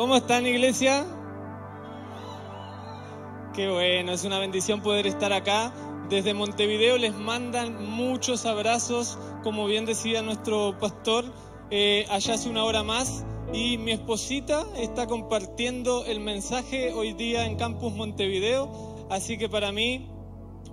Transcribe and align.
¿Cómo 0.00 0.16
están, 0.16 0.46
iglesia? 0.46 1.06
Qué 3.54 3.68
bueno, 3.68 4.12
es 4.12 4.24
una 4.24 4.38
bendición 4.38 4.80
poder 4.80 5.06
estar 5.06 5.30
acá. 5.30 5.74
Desde 6.08 6.32
Montevideo 6.32 6.96
les 6.96 7.12
mandan 7.12 7.84
muchos 7.84 8.46
abrazos, 8.46 9.18
como 9.42 9.66
bien 9.66 9.84
decía 9.84 10.22
nuestro 10.22 10.78
pastor, 10.80 11.26
eh, 11.70 12.06
allá 12.08 12.32
hace 12.32 12.48
una 12.48 12.64
hora 12.64 12.82
más. 12.82 13.26
Y 13.52 13.76
mi 13.76 13.92
esposita 13.92 14.64
está 14.78 15.06
compartiendo 15.06 16.06
el 16.06 16.20
mensaje 16.20 16.94
hoy 16.94 17.12
día 17.12 17.44
en 17.44 17.56
Campus 17.56 17.92
Montevideo, 17.92 19.06
así 19.10 19.36
que 19.36 19.50
para 19.50 19.70
mí 19.70 20.08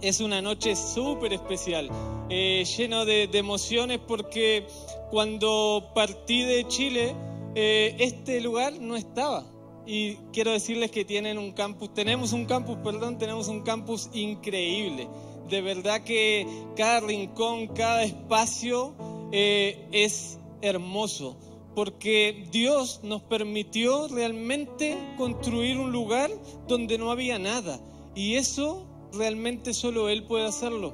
es 0.01 0.21
una 0.21 0.41
noche 0.41 0.77
súper 0.77 1.33
especial, 1.33 1.89
eh, 2.29 2.63
lleno 2.77 3.03
de, 3.03 3.23
emociones 3.33 3.99
porque 4.07 4.67
cuando 5.11 5.91
partí 5.93 6.43
de 6.43 6.65
Chile, 6.69 7.13
eh, 7.59 7.95
este 7.97 8.39
lugar 8.39 8.79
no 8.79 8.95
estaba. 8.95 9.43
Y 9.87 10.17
quiero 10.31 10.51
decirles 10.51 10.91
que 10.91 11.03
tienen 11.03 11.39
un 11.39 11.53
campus, 11.53 11.91
tenemos 11.91 12.31
un 12.31 12.45
campus, 12.45 12.77
perdón, 12.83 13.17
tenemos 13.17 13.47
un 13.47 13.61
campus 13.61 14.11
increíble. 14.13 15.07
De 15.49 15.61
verdad 15.61 16.03
que 16.03 16.45
cada 16.75 16.99
rincón, 16.99 17.69
cada 17.69 18.03
espacio 18.03 18.93
eh, 19.31 19.87
es 19.91 20.37
hermoso, 20.61 21.35
porque 21.73 22.47
Dios 22.51 22.99
nos 23.01 23.23
permitió 23.23 24.07
realmente 24.07 24.95
construir 25.17 25.79
un 25.79 25.91
lugar 25.91 26.29
donde 26.67 26.99
no 26.99 27.09
había 27.09 27.39
nada. 27.39 27.79
Y 28.13 28.35
eso 28.35 28.85
realmente 29.13 29.73
solo 29.73 30.09
Él 30.09 30.25
puede 30.25 30.45
hacerlo. 30.45 30.93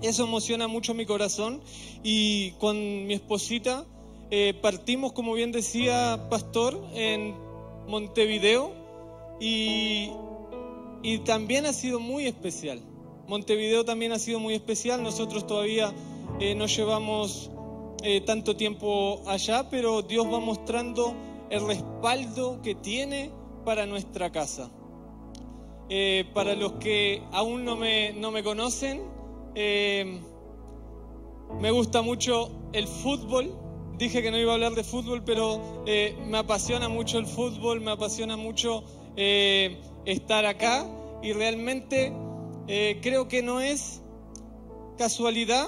Eso 0.00 0.24
emociona 0.24 0.66
mucho 0.66 0.94
mi 0.94 1.04
corazón 1.04 1.60
y 2.02 2.52
con 2.52 3.06
mi 3.06 3.12
esposita 3.12 3.84
eh, 4.32 4.54
partimos, 4.54 5.12
como 5.12 5.34
bien 5.34 5.50
decía 5.50 6.28
Pastor, 6.30 6.80
en 6.94 7.34
Montevideo 7.88 8.70
y, 9.40 10.12
y 11.02 11.18
también 11.18 11.66
ha 11.66 11.72
sido 11.72 11.98
muy 11.98 12.26
especial. 12.26 12.80
Montevideo 13.26 13.84
también 13.84 14.12
ha 14.12 14.20
sido 14.20 14.38
muy 14.38 14.54
especial. 14.54 15.02
Nosotros 15.02 15.48
todavía 15.48 15.92
eh, 16.38 16.54
no 16.54 16.66
llevamos 16.66 17.50
eh, 18.04 18.20
tanto 18.20 18.54
tiempo 18.54 19.20
allá, 19.26 19.68
pero 19.68 20.02
Dios 20.02 20.32
va 20.32 20.38
mostrando 20.38 21.12
el 21.50 21.66
respaldo 21.66 22.62
que 22.62 22.76
tiene 22.76 23.32
para 23.64 23.84
nuestra 23.86 24.30
casa. 24.30 24.70
Para 26.34 26.54
los 26.54 26.74
que 26.74 27.20
aún 27.32 27.64
no 27.64 27.74
me, 27.74 28.12
no 28.12 28.30
me 28.30 28.44
conocen, 28.44 29.02
me 29.54 30.20
gusta 31.72 32.02
mucho 32.02 32.52
el 32.72 32.86
fútbol. 32.86 33.59
Dije 34.00 34.22
que 34.22 34.30
no 34.30 34.38
iba 34.38 34.52
a 34.52 34.54
hablar 34.54 34.74
de 34.74 34.82
fútbol, 34.82 35.22
pero 35.22 35.84
eh, 35.86 36.16
me 36.26 36.38
apasiona 36.38 36.88
mucho 36.88 37.18
el 37.18 37.26
fútbol, 37.26 37.82
me 37.82 37.90
apasiona 37.90 38.38
mucho 38.38 38.82
estar 40.06 40.46
acá 40.46 40.86
y 41.22 41.34
realmente 41.34 42.10
creo 43.02 43.28
que 43.28 43.42
no 43.42 43.60
es 43.60 44.00
casualidad 44.96 45.66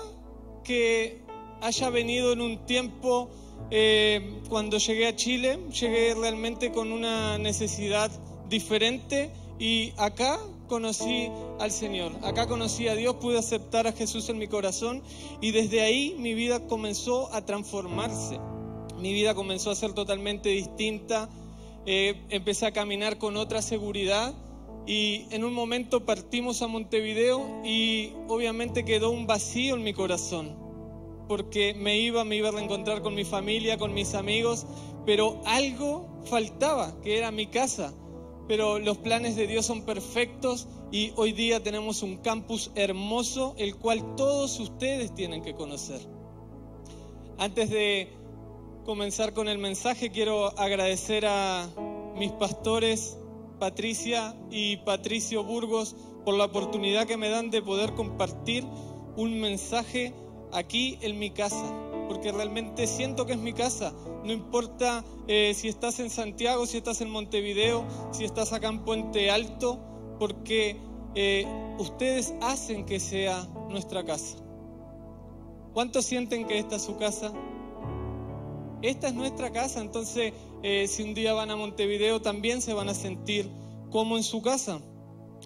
que 0.64 1.20
haya 1.60 1.90
venido 1.90 2.32
en 2.32 2.40
un 2.40 2.64
tiempo 2.64 3.28
cuando 4.48 4.78
llegué 4.78 5.06
a 5.06 5.14
Chile, 5.14 5.58
llegué 5.78 6.14
realmente 6.14 6.72
con 6.72 6.92
una 6.92 7.36
necesidad 7.36 8.10
diferente 8.48 9.30
y 9.58 9.92
acá 9.98 10.38
conocí 10.72 11.28
al 11.60 11.70
Señor, 11.70 12.12
acá 12.22 12.46
conocí 12.46 12.88
a 12.88 12.94
Dios, 12.94 13.16
pude 13.16 13.38
aceptar 13.38 13.86
a 13.86 13.92
Jesús 13.92 14.30
en 14.30 14.38
mi 14.38 14.48
corazón 14.48 15.02
y 15.42 15.50
desde 15.50 15.82
ahí 15.82 16.16
mi 16.18 16.32
vida 16.32 16.66
comenzó 16.66 17.30
a 17.34 17.44
transformarse. 17.44 18.40
Mi 18.98 19.12
vida 19.12 19.34
comenzó 19.34 19.70
a 19.70 19.74
ser 19.74 19.92
totalmente 19.92 20.48
distinta, 20.48 21.28
eh, 21.84 22.24
empecé 22.30 22.64
a 22.64 22.72
caminar 22.72 23.18
con 23.18 23.36
otra 23.36 23.60
seguridad 23.60 24.32
y 24.86 25.26
en 25.30 25.44
un 25.44 25.52
momento 25.52 26.06
partimos 26.06 26.62
a 26.62 26.68
Montevideo 26.68 27.60
y 27.62 28.14
obviamente 28.28 28.86
quedó 28.86 29.10
un 29.10 29.26
vacío 29.26 29.74
en 29.74 29.82
mi 29.82 29.92
corazón 29.92 30.56
porque 31.28 31.74
me 31.74 31.98
iba, 31.98 32.24
me 32.24 32.36
iba 32.36 32.48
a 32.48 32.52
reencontrar 32.52 33.02
con 33.02 33.14
mi 33.14 33.24
familia, 33.24 33.76
con 33.76 33.92
mis 33.92 34.14
amigos, 34.14 34.64
pero 35.04 35.38
algo 35.44 36.08
faltaba, 36.24 36.98
que 37.02 37.18
era 37.18 37.30
mi 37.30 37.46
casa 37.46 37.92
pero 38.48 38.78
los 38.78 38.98
planes 38.98 39.36
de 39.36 39.46
Dios 39.46 39.66
son 39.66 39.82
perfectos 39.82 40.68
y 40.90 41.12
hoy 41.16 41.32
día 41.32 41.62
tenemos 41.62 42.02
un 42.02 42.18
campus 42.18 42.70
hermoso, 42.74 43.54
el 43.58 43.76
cual 43.76 44.16
todos 44.16 44.58
ustedes 44.60 45.14
tienen 45.14 45.42
que 45.42 45.54
conocer. 45.54 46.00
Antes 47.38 47.70
de 47.70 48.12
comenzar 48.84 49.32
con 49.32 49.48
el 49.48 49.58
mensaje, 49.58 50.10
quiero 50.10 50.58
agradecer 50.58 51.24
a 51.26 51.68
mis 52.16 52.32
pastores, 52.32 53.16
Patricia 53.58 54.36
y 54.50 54.78
Patricio 54.78 55.44
Burgos, 55.44 55.96
por 56.24 56.34
la 56.34 56.44
oportunidad 56.44 57.06
que 57.06 57.16
me 57.16 57.30
dan 57.30 57.50
de 57.50 57.62
poder 57.62 57.94
compartir 57.94 58.64
un 59.16 59.40
mensaje 59.40 60.14
aquí 60.52 60.98
en 61.00 61.18
mi 61.18 61.30
casa 61.30 61.91
porque 62.08 62.32
realmente 62.32 62.86
siento 62.86 63.26
que 63.26 63.32
es 63.32 63.38
mi 63.38 63.52
casa. 63.52 63.92
No 64.24 64.32
importa 64.32 65.04
eh, 65.28 65.52
si 65.54 65.68
estás 65.68 66.00
en 66.00 66.10
Santiago, 66.10 66.66
si 66.66 66.78
estás 66.78 67.00
en 67.00 67.10
Montevideo, 67.10 67.84
si 68.12 68.24
estás 68.24 68.52
acá 68.52 68.68
en 68.68 68.84
Puente 68.84 69.30
Alto, 69.30 69.78
porque 70.18 70.76
eh, 71.14 71.46
ustedes 71.78 72.34
hacen 72.40 72.84
que 72.84 73.00
sea 73.00 73.46
nuestra 73.68 74.04
casa. 74.04 74.38
¿Cuántos 75.72 76.04
sienten 76.04 76.46
que 76.46 76.58
esta 76.58 76.76
es 76.76 76.82
su 76.82 76.96
casa? 76.96 77.32
Esta 78.82 79.08
es 79.08 79.14
nuestra 79.14 79.52
casa, 79.52 79.80
entonces 79.80 80.32
eh, 80.62 80.86
si 80.88 81.02
un 81.02 81.14
día 81.14 81.32
van 81.32 81.50
a 81.50 81.56
Montevideo 81.56 82.20
también 82.20 82.60
se 82.60 82.74
van 82.74 82.88
a 82.88 82.94
sentir 82.94 83.48
como 83.90 84.16
en 84.16 84.22
su 84.22 84.42
casa. 84.42 84.80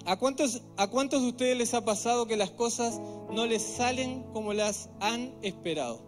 ¿A 0.05 0.19
cuántos, 0.19 0.63
¿A 0.77 0.89
cuántos 0.89 1.23
de 1.23 1.29
ustedes 1.29 1.57
les 1.57 1.75
ha 1.75 1.85
pasado 1.85 2.27
que 2.27 2.37
las 2.37 2.51
cosas 2.51 3.01
no 3.33 3.45
les 3.47 3.63
salen 3.63 4.23
como 4.33 4.53
las 4.53 4.89
han 5.01 5.35
esperado? 5.43 6.06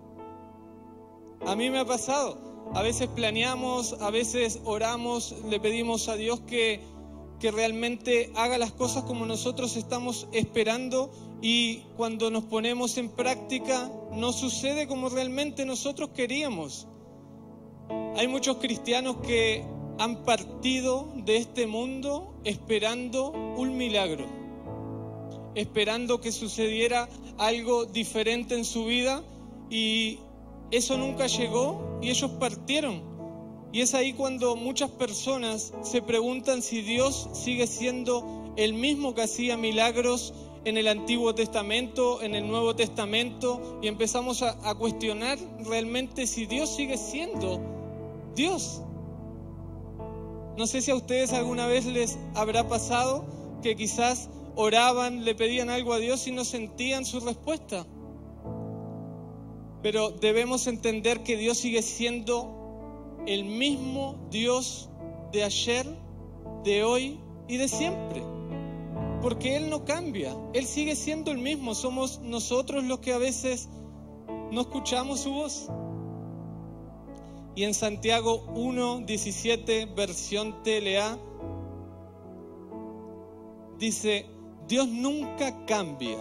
A 1.47 1.57
mí 1.57 1.71
me 1.71 1.79
ha 1.79 1.85
pasado. 1.85 2.39
A 2.75 2.83
veces 2.83 3.09
planeamos, 3.09 3.95
a 4.01 4.11
veces 4.11 4.61
oramos, 4.65 5.35
le 5.49 5.59
pedimos 5.59 6.09
a 6.09 6.17
Dios 6.17 6.41
que, 6.41 6.81
que 7.41 7.51
realmente 7.51 8.31
haga 8.37 8.59
las 8.59 8.73
cosas 8.73 9.05
como 9.05 9.25
nosotros 9.25 9.77
estamos 9.77 10.29
esperando 10.33 11.11
y 11.41 11.79
cuando 11.97 12.31
nos 12.31 12.45
ponemos 12.45 12.99
en 12.99 13.09
práctica 13.09 13.91
no 14.13 14.33
sucede 14.33 14.87
como 14.87 15.09
realmente 15.09 15.65
nosotros 15.65 16.11
queríamos. 16.11 16.87
Hay 18.17 18.29
muchos 18.29 18.59
cristianos 18.59 19.17
que 19.19 19.65
han 19.99 20.25
partido 20.25 21.13
de 21.17 21.39
este 21.39 21.67
mundo 21.67 22.35
esperando 22.45 23.31
un 23.31 23.77
milagro, 23.77 24.27
esperando 25.55 26.21
que 26.21 26.33
sucediera 26.33 27.09
algo 27.39 27.87
diferente 27.87 28.55
en 28.55 28.65
su 28.65 28.85
vida 28.85 29.23
y 29.71 30.19
eso 30.71 30.97
nunca 30.97 31.27
llegó 31.27 31.99
y 32.03 32.11
ellos 32.11 32.31
partieron. 32.33 33.03
Y 33.73 33.83
es 33.83 33.95
ahí 33.95 34.13
cuando 34.13 34.57
muchas 34.57 34.91
personas 34.91 35.73
se 35.83 36.01
preguntan 36.01 36.63
si 36.63 36.81
Dios 36.81 37.29
sigue 37.33 37.67
siendo 37.67 38.53
el 38.57 38.75
mismo 38.75 39.15
que 39.15 39.23
hacía 39.23 39.57
milagros 39.57 40.33
en 40.65 40.77
el 40.77 40.89
Antiguo 40.89 41.35
Testamento, 41.35 42.23
en 42.23 42.35
el 42.35 42.47
Nuevo 42.47 42.75
Testamento, 42.75 43.79
y 43.83 43.89
empezamos 43.89 44.43
a, 44.43 44.75
cuestionar 44.75 45.39
realmente 45.61 46.27
si 46.27 46.47
Dios 46.47 46.75
sigue 46.75 46.97
siendo 46.97 47.61
Dios. 48.35 48.83
No 50.57 50.67
sé 50.67 50.83
si 50.83 50.91
a 50.91 50.97
ustedes 50.97 51.33
alguna 51.33 51.67
vez 51.67 51.87
les 51.87 52.19
habrá 52.35 52.67
pasado 52.69 53.25
que 53.63 53.77
quizás 53.77 54.29
oraban, 54.57 55.25
le 55.25 55.35
pedían 55.35 55.71
algo 55.71 55.93
a 55.93 55.99
Dios 55.99 56.27
y 56.27 56.33
no 56.33 56.45
sentían 56.45 57.05
su 57.05 57.21
respuesta. 57.21 57.87
Pero 59.83 60.11
debemos 60.11 60.67
entender 60.67 61.23
que 61.23 61.37
Dios 61.37 61.59
sigue 61.59 61.83
siendo 61.83 62.59
el 63.27 63.45
mismo 63.45 64.17
Dios 64.31 64.89
de 65.33 65.45
ayer, 65.45 65.87
de 66.65 66.83
hoy 66.85 67.21
y 67.47 67.57
de 67.57 67.69
siempre. 67.69 68.23
Porque 69.23 69.57
Él 69.57 69.71
no 69.71 69.85
cambia, 69.85 70.37
Él 70.53 70.67
sigue 70.67 70.97
siendo 70.97 71.31
el 71.31 71.39
mismo. 71.39 71.75
Somos 71.75 72.21
nosotros 72.21 72.85
los 72.85 73.01
que 73.01 73.13
a 73.13 73.19
veces 73.19 73.69
no 74.51 74.63
escuchamos 74.63 75.21
su 75.21 75.33
voz. 75.33 75.69
Y 77.55 77.65
en 77.65 77.75
Santiago 77.75 78.45
1, 78.55 79.01
17, 79.01 79.87
versión 79.87 80.63
TLA, 80.63 81.19
dice, 83.79 84.27
Dios 84.69 84.89
nunca 84.89 85.67
cambia. 85.67 86.19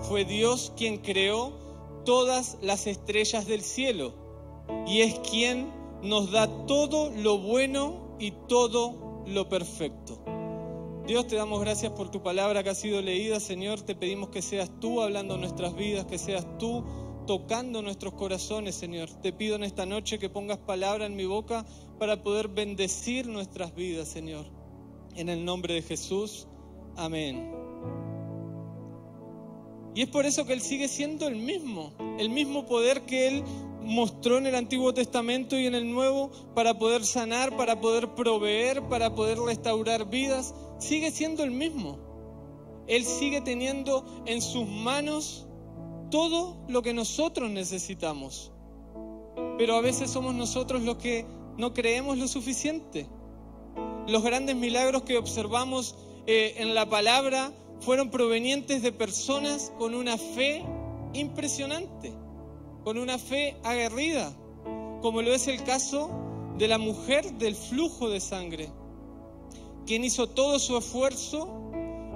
Fue 0.00 0.24
Dios 0.24 0.72
quien 0.76 0.98
creó 0.98 1.67
todas 2.08 2.56
las 2.62 2.86
estrellas 2.86 3.46
del 3.46 3.60
cielo 3.60 4.14
y 4.86 5.02
es 5.02 5.18
quien 5.18 5.70
nos 6.02 6.30
da 6.30 6.48
todo 6.64 7.10
lo 7.10 7.36
bueno 7.36 8.16
y 8.18 8.30
todo 8.48 9.24
lo 9.26 9.50
perfecto. 9.50 10.18
Dios 11.06 11.26
te 11.26 11.36
damos 11.36 11.60
gracias 11.60 11.92
por 11.92 12.10
tu 12.10 12.22
palabra 12.22 12.62
que 12.62 12.70
ha 12.70 12.74
sido 12.74 13.02
leída, 13.02 13.40
Señor. 13.40 13.82
Te 13.82 13.94
pedimos 13.94 14.30
que 14.30 14.40
seas 14.40 14.70
tú 14.80 15.02
hablando 15.02 15.36
nuestras 15.36 15.76
vidas, 15.76 16.06
que 16.06 16.16
seas 16.16 16.46
tú 16.56 16.82
tocando 17.26 17.82
nuestros 17.82 18.14
corazones, 18.14 18.74
Señor. 18.74 19.10
Te 19.20 19.34
pido 19.34 19.56
en 19.56 19.64
esta 19.64 19.84
noche 19.84 20.18
que 20.18 20.30
pongas 20.30 20.56
palabra 20.56 21.04
en 21.04 21.14
mi 21.14 21.26
boca 21.26 21.66
para 21.98 22.22
poder 22.22 22.48
bendecir 22.48 23.26
nuestras 23.26 23.74
vidas, 23.74 24.08
Señor. 24.08 24.46
En 25.14 25.28
el 25.28 25.44
nombre 25.44 25.74
de 25.74 25.82
Jesús. 25.82 26.48
Amén. 26.96 27.67
Y 29.98 30.02
es 30.02 30.08
por 30.10 30.26
eso 30.26 30.46
que 30.46 30.52
Él 30.52 30.60
sigue 30.60 30.86
siendo 30.86 31.26
el 31.26 31.34
mismo, 31.34 31.92
el 32.20 32.30
mismo 32.30 32.66
poder 32.66 33.02
que 33.02 33.26
Él 33.26 33.42
mostró 33.82 34.38
en 34.38 34.46
el 34.46 34.54
Antiguo 34.54 34.94
Testamento 34.94 35.58
y 35.58 35.66
en 35.66 35.74
el 35.74 35.90
Nuevo 35.92 36.30
para 36.54 36.78
poder 36.78 37.04
sanar, 37.04 37.56
para 37.56 37.80
poder 37.80 38.14
proveer, 38.14 38.80
para 38.84 39.16
poder 39.16 39.40
restaurar 39.40 40.08
vidas, 40.08 40.54
sigue 40.78 41.10
siendo 41.10 41.42
el 41.42 41.50
mismo. 41.50 41.98
Él 42.86 43.04
sigue 43.04 43.40
teniendo 43.40 44.22
en 44.24 44.40
sus 44.40 44.68
manos 44.68 45.48
todo 46.12 46.64
lo 46.68 46.80
que 46.82 46.94
nosotros 46.94 47.50
necesitamos. 47.50 48.52
Pero 49.58 49.74
a 49.74 49.80
veces 49.80 50.12
somos 50.12 50.32
nosotros 50.32 50.82
los 50.82 50.98
que 50.98 51.26
no 51.56 51.74
creemos 51.74 52.18
lo 52.18 52.28
suficiente. 52.28 53.08
Los 54.06 54.22
grandes 54.22 54.54
milagros 54.54 55.02
que 55.02 55.18
observamos 55.18 55.96
eh, 56.28 56.54
en 56.58 56.76
la 56.76 56.88
palabra 56.88 57.52
fueron 57.80 58.10
provenientes 58.10 58.82
de 58.82 58.92
personas 58.92 59.72
con 59.78 59.94
una 59.94 60.16
fe 60.18 60.64
impresionante, 61.12 62.12
con 62.84 62.98
una 62.98 63.18
fe 63.18 63.56
aguerrida, 63.64 64.32
como 65.00 65.22
lo 65.22 65.32
es 65.32 65.48
el 65.48 65.62
caso 65.64 66.10
de 66.58 66.68
la 66.68 66.78
mujer 66.78 67.32
del 67.34 67.54
flujo 67.54 68.08
de 68.10 68.20
sangre, 68.20 68.68
quien 69.86 70.04
hizo 70.04 70.28
todo 70.28 70.58
su 70.58 70.76
esfuerzo 70.76 71.48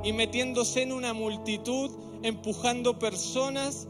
y 0.02 0.12
metiéndose 0.12 0.82
en 0.82 0.92
una 0.92 1.14
multitud, 1.14 1.90
empujando 2.22 2.98
personas, 2.98 3.86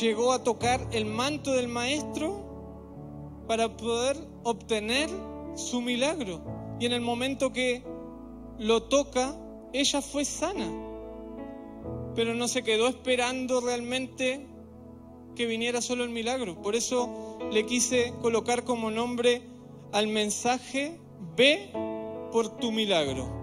llegó 0.00 0.32
a 0.32 0.42
tocar 0.42 0.86
el 0.92 1.04
manto 1.04 1.52
del 1.52 1.68
maestro 1.68 2.48
para 3.46 3.76
poder 3.76 4.16
obtener 4.44 5.08
su 5.54 5.80
milagro. 5.80 6.40
Y 6.78 6.86
en 6.86 6.92
el 6.92 7.00
momento 7.00 7.52
que 7.52 7.82
lo 8.58 8.84
toca, 8.84 9.34
ella 9.72 10.00
fue 10.02 10.24
sana, 10.24 10.66
pero 12.14 12.34
no 12.34 12.48
se 12.48 12.62
quedó 12.62 12.88
esperando 12.88 13.60
realmente 13.60 14.46
que 15.36 15.46
viniera 15.46 15.80
solo 15.80 16.04
el 16.04 16.10
milagro. 16.10 16.60
Por 16.60 16.74
eso 16.74 17.38
le 17.52 17.64
quise 17.66 18.12
colocar 18.20 18.64
como 18.64 18.90
nombre 18.90 19.42
al 19.92 20.08
mensaje, 20.08 20.98
ve 21.36 21.70
por 22.32 22.56
tu 22.58 22.72
milagro. 22.72 23.36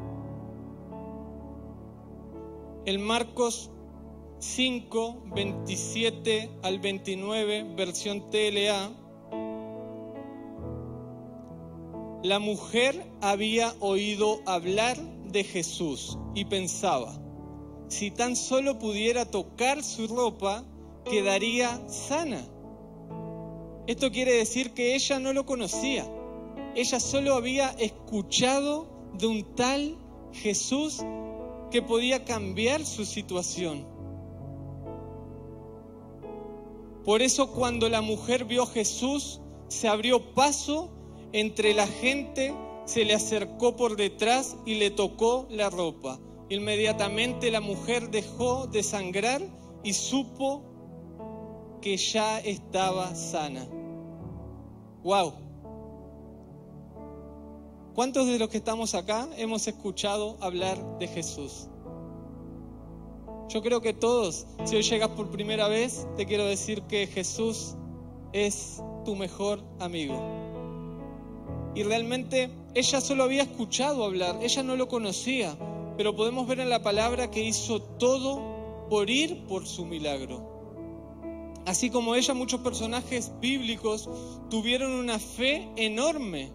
El 2.86 3.00
Marcos 3.00 3.72
5, 4.40 5.24
27 5.34 6.52
al 6.62 6.80
29, 6.80 7.76
versión 7.76 8.30
TLA, 8.30 8.92
la 12.24 12.40
mujer 12.40 13.10
había 13.22 13.74
oído 13.80 14.42
hablar 14.46 14.98
de 15.36 15.44
Jesús 15.44 16.18
y 16.34 16.46
pensaba, 16.46 17.22
si 17.90 18.10
tan 18.10 18.38
solo 18.38 18.80
pudiera 18.80 19.26
tocar 19.26 19.84
su 19.84 20.08
ropa, 20.08 20.64
quedaría 21.04 21.88
sana. 21.90 22.42
Esto 23.86 24.12
quiere 24.12 24.34
decir 24.34 24.74
que 24.74 24.96
ella 24.96 25.20
no 25.20 25.34
lo 25.34 25.46
conocía. 25.46 26.08
Ella 26.74 27.00
solo 27.00 27.36
había 27.36 27.70
escuchado 27.72 28.88
de 29.14 29.28
un 29.28 29.56
tal 29.56 29.98
Jesús 30.32 31.04
que 31.70 31.82
podía 31.82 32.24
cambiar 32.24 32.86
su 32.86 33.06
situación. 33.06 33.86
Por 37.04 37.22
eso 37.22 37.52
cuando 37.52 37.90
la 37.90 38.02
mujer 38.02 38.46
vio 38.46 38.64
a 38.64 38.68
Jesús, 38.68 39.42
se 39.68 39.90
abrió 39.90 40.34
paso 40.34 40.90
entre 41.34 41.74
la 41.74 41.88
gente, 41.88 42.56
se 42.86 43.04
le 43.04 43.14
acercó 43.14 43.76
por 43.76 43.96
detrás 43.96 44.56
y 44.66 44.76
le 44.76 44.92
tocó 44.92 45.48
la 45.50 45.70
ropa. 45.70 46.20
Inmediatamente 46.50 47.50
la 47.52 47.62
mujer 47.62 48.12
dejó 48.12 48.68
de 48.68 48.84
sangrar 48.84 49.42
y 49.84 49.94
supo 49.94 50.64
que 51.82 51.98
ya 51.98 52.40
estaba 52.40 53.14
sana. 53.16 53.68
¡Wow! 55.04 55.34
¿Cuántos 57.96 58.28
de 58.28 58.38
los 58.38 58.50
que 58.50 58.58
estamos 58.58 58.94
acá 58.94 59.28
hemos 59.38 59.68
escuchado 59.68 60.38
hablar 60.42 60.78
de 61.00 61.08
Jesús? 61.08 61.70
Yo 63.48 63.62
creo 63.62 63.82
que 63.82 63.94
todos, 63.94 64.48
si 64.66 64.76
hoy 64.76 64.82
llegas 64.82 65.10
por 65.10 65.30
primera 65.30 65.68
vez, 65.68 66.08
te 66.18 66.26
quiero 66.26 66.46
decir 66.46 66.82
que 66.84 67.08
Jesús 67.08 67.76
es 68.34 68.82
tu 69.06 69.16
mejor 69.16 69.64
amigo. 69.80 70.45
Y 71.76 71.84
realmente 71.84 72.50
ella 72.74 73.02
solo 73.02 73.24
había 73.24 73.44
escuchado 73.44 74.06
hablar, 74.06 74.40
ella 74.42 74.64
no 74.64 74.76
lo 74.76 74.88
conocía, 74.88 75.58
pero 75.98 76.16
podemos 76.16 76.48
ver 76.48 76.62
en 76.62 76.70
la 76.70 76.82
palabra 76.82 77.30
que 77.30 77.44
hizo 77.44 77.82
todo 77.82 78.88
por 78.90 79.10
ir 79.10 79.46
por 79.46 79.68
su 79.68 79.86
milagro. 79.86 80.56
Así 81.66 81.90
como 81.90 82.16
ella, 82.16 82.34
muchos 82.34 82.62
personajes 82.62 83.32
bíblicos 83.42 84.10
tuvieron 84.50 84.92
una 84.92 85.20
fe 85.20 85.70
enorme 85.76 86.52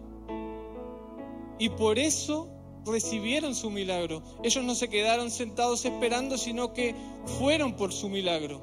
y 1.59 1.69
por 1.69 1.99
eso 1.99 2.49
recibieron 2.85 3.53
su 3.53 3.69
milagro. 3.69 4.23
Ellos 4.41 4.63
no 4.63 4.73
se 4.73 4.89
quedaron 4.89 5.29
sentados 5.29 5.85
esperando, 5.85 6.37
sino 6.37 6.73
que 6.73 6.95
fueron 7.37 7.73
por 7.73 7.93
su 7.93 8.09
milagro. 8.09 8.61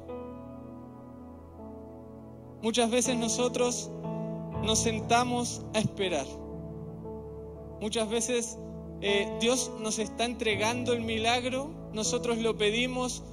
Muchas 2.61 2.89
veces 2.89 3.15
nosotros 3.15 3.89
nos 4.63 4.79
sentamos 4.79 5.61
a 5.73 5.79
esperar. 5.79 6.25
Muchas 7.81 8.09
veces 8.09 8.57
eh, 9.01 9.37
Dios 9.39 9.71
nos 9.79 9.99
está 9.99 10.25
entregando 10.25 10.93
el 10.93 11.01
milagro, 11.01 11.69
nosotros 11.93 12.37
lo 12.37 12.57
pedimos, 12.57 13.23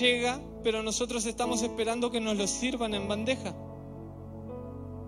llega, 0.00 0.40
pero 0.62 0.82
nosotros 0.82 1.26
estamos 1.26 1.62
esperando 1.62 2.10
que 2.10 2.20
nos 2.20 2.36
lo 2.36 2.46
sirvan 2.46 2.94
en 2.94 3.08
bandeja. 3.08 3.54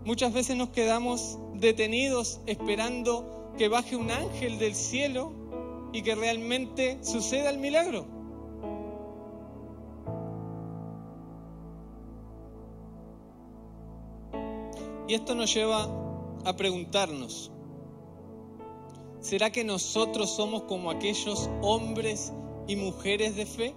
Muchas 0.05 0.33
veces 0.33 0.57
nos 0.57 0.71
quedamos 0.71 1.39
detenidos 1.55 2.41
esperando 2.47 3.53
que 3.57 3.69
baje 3.69 3.97
un 3.97 4.11
ángel 4.11 4.59
del 4.59 4.75
cielo 4.75 5.33
y 5.93 6.03
que 6.03 6.15
realmente 6.15 6.99
suceda 7.03 7.51
el 7.51 7.59
milagro. 7.59 8.07
Y 15.09 15.15
esto 15.15 15.35
nos 15.35 15.53
lleva 15.55 15.89
a 16.45 16.57
preguntarnos, 16.57 17.51
¿será 19.21 19.51
que 19.51 19.65
nosotros 19.65 20.31
somos 20.31 20.63
como 20.65 20.91
aquellos 20.91 21.49
hombres 21.63 22.33
y 22.67 22.77
mujeres 22.77 23.37
de 23.37 23.47
fe 23.47 23.75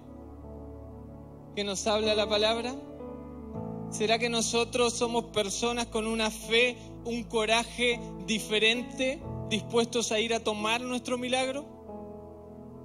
que 1.54 1.64
nos 1.64 1.86
habla 1.86 2.14
la 2.14 2.28
palabra? 2.28 2.74
¿Será 3.90 4.18
que 4.18 4.30
nosotros 4.30 4.94
somos 4.94 5.24
personas 5.26 5.86
con 5.86 6.06
una 6.06 6.30
fe, 6.30 6.76
un 7.04 7.24
coraje 7.24 8.00
diferente 8.26 9.20
dispuestos 9.50 10.12
a 10.12 10.18
ir 10.18 10.32
a 10.32 10.40
tomar 10.40 10.80
nuestro 10.80 11.18
milagro? 11.18 11.66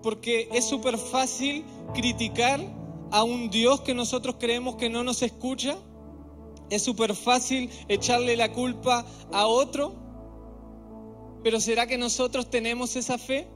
Porque 0.04 0.50
es 0.52 0.66
súper 0.66 0.98
fácil 0.98 1.64
criticar 1.94 2.60
a 3.12 3.24
un 3.24 3.50
Dios 3.50 3.82
que 3.82 3.94
nosotros 3.94 4.36
creemos 4.38 4.76
que 4.76 4.90
no 4.90 5.04
nos 5.04 5.22
escucha. 5.22 5.78
Es 6.70 6.84
súper 6.84 7.16
fácil 7.16 7.70
echarle 7.88 8.36
la 8.36 8.52
culpa 8.52 9.06
a 9.32 9.48
otro. 9.48 10.07
Pero 11.44 11.60
¿será 11.60 11.88
que 11.88 11.98
nosotros 11.98 12.50
tenemos 12.50 12.96
esa 12.96 13.18
fe? 13.18 13.48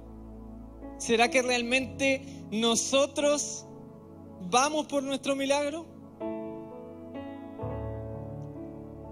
¿Será 0.97 1.29
que 1.31 1.41
realmente 1.41 2.45
nosotros 2.51 3.65
vamos 4.49 4.85
por 4.85 5.03
nuestro 5.03 5.35
milagro? 5.35 5.85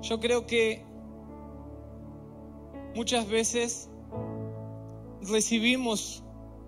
Yo 0.01 0.19
creo 0.19 0.45
que 0.45 0.83
muchas 2.95 3.27
veces 3.27 3.89
recibimos 5.21 6.23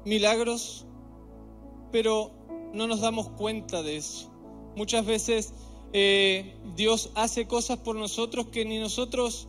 milagros, 0.05 0.85
pero 1.91 2.31
no 2.73 2.87
nos 2.87 3.01
damos 3.01 3.29
cuenta 3.29 3.83
de 3.83 3.97
eso. 3.97 4.31
Muchas 4.75 5.05
veces 5.05 5.53
eh, 5.93 6.55
Dios 6.75 7.11
hace 7.15 7.47
cosas 7.47 7.77
por 7.77 7.95
nosotros 7.95 8.47
que 8.47 8.65
ni 8.65 8.79
nosotros 8.79 9.47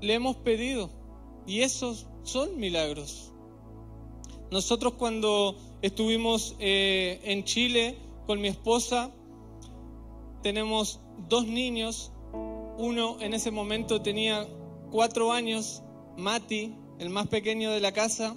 le 0.00 0.14
hemos 0.14 0.36
pedido 0.36 0.90
y 1.48 1.62
esos 1.62 2.06
son 2.22 2.58
milagros. 2.58 3.32
Nosotros 4.50 4.94
cuando 4.94 5.56
estuvimos 5.80 6.54
eh, 6.58 7.20
en 7.24 7.42
Chile 7.44 7.98
con 8.26 8.40
mi 8.40 8.48
esposa, 8.48 9.10
tenemos 10.42 11.00
dos 11.28 11.46
niños, 11.46 12.12
uno 12.76 13.16
en 13.20 13.32
ese 13.32 13.50
momento 13.50 14.02
tenía 14.02 14.46
cuatro 14.90 15.32
años, 15.32 15.82
Mati, 16.18 16.74
el 16.98 17.08
más 17.08 17.28
pequeño 17.28 17.70
de 17.70 17.80
la 17.80 17.92
casa, 17.92 18.36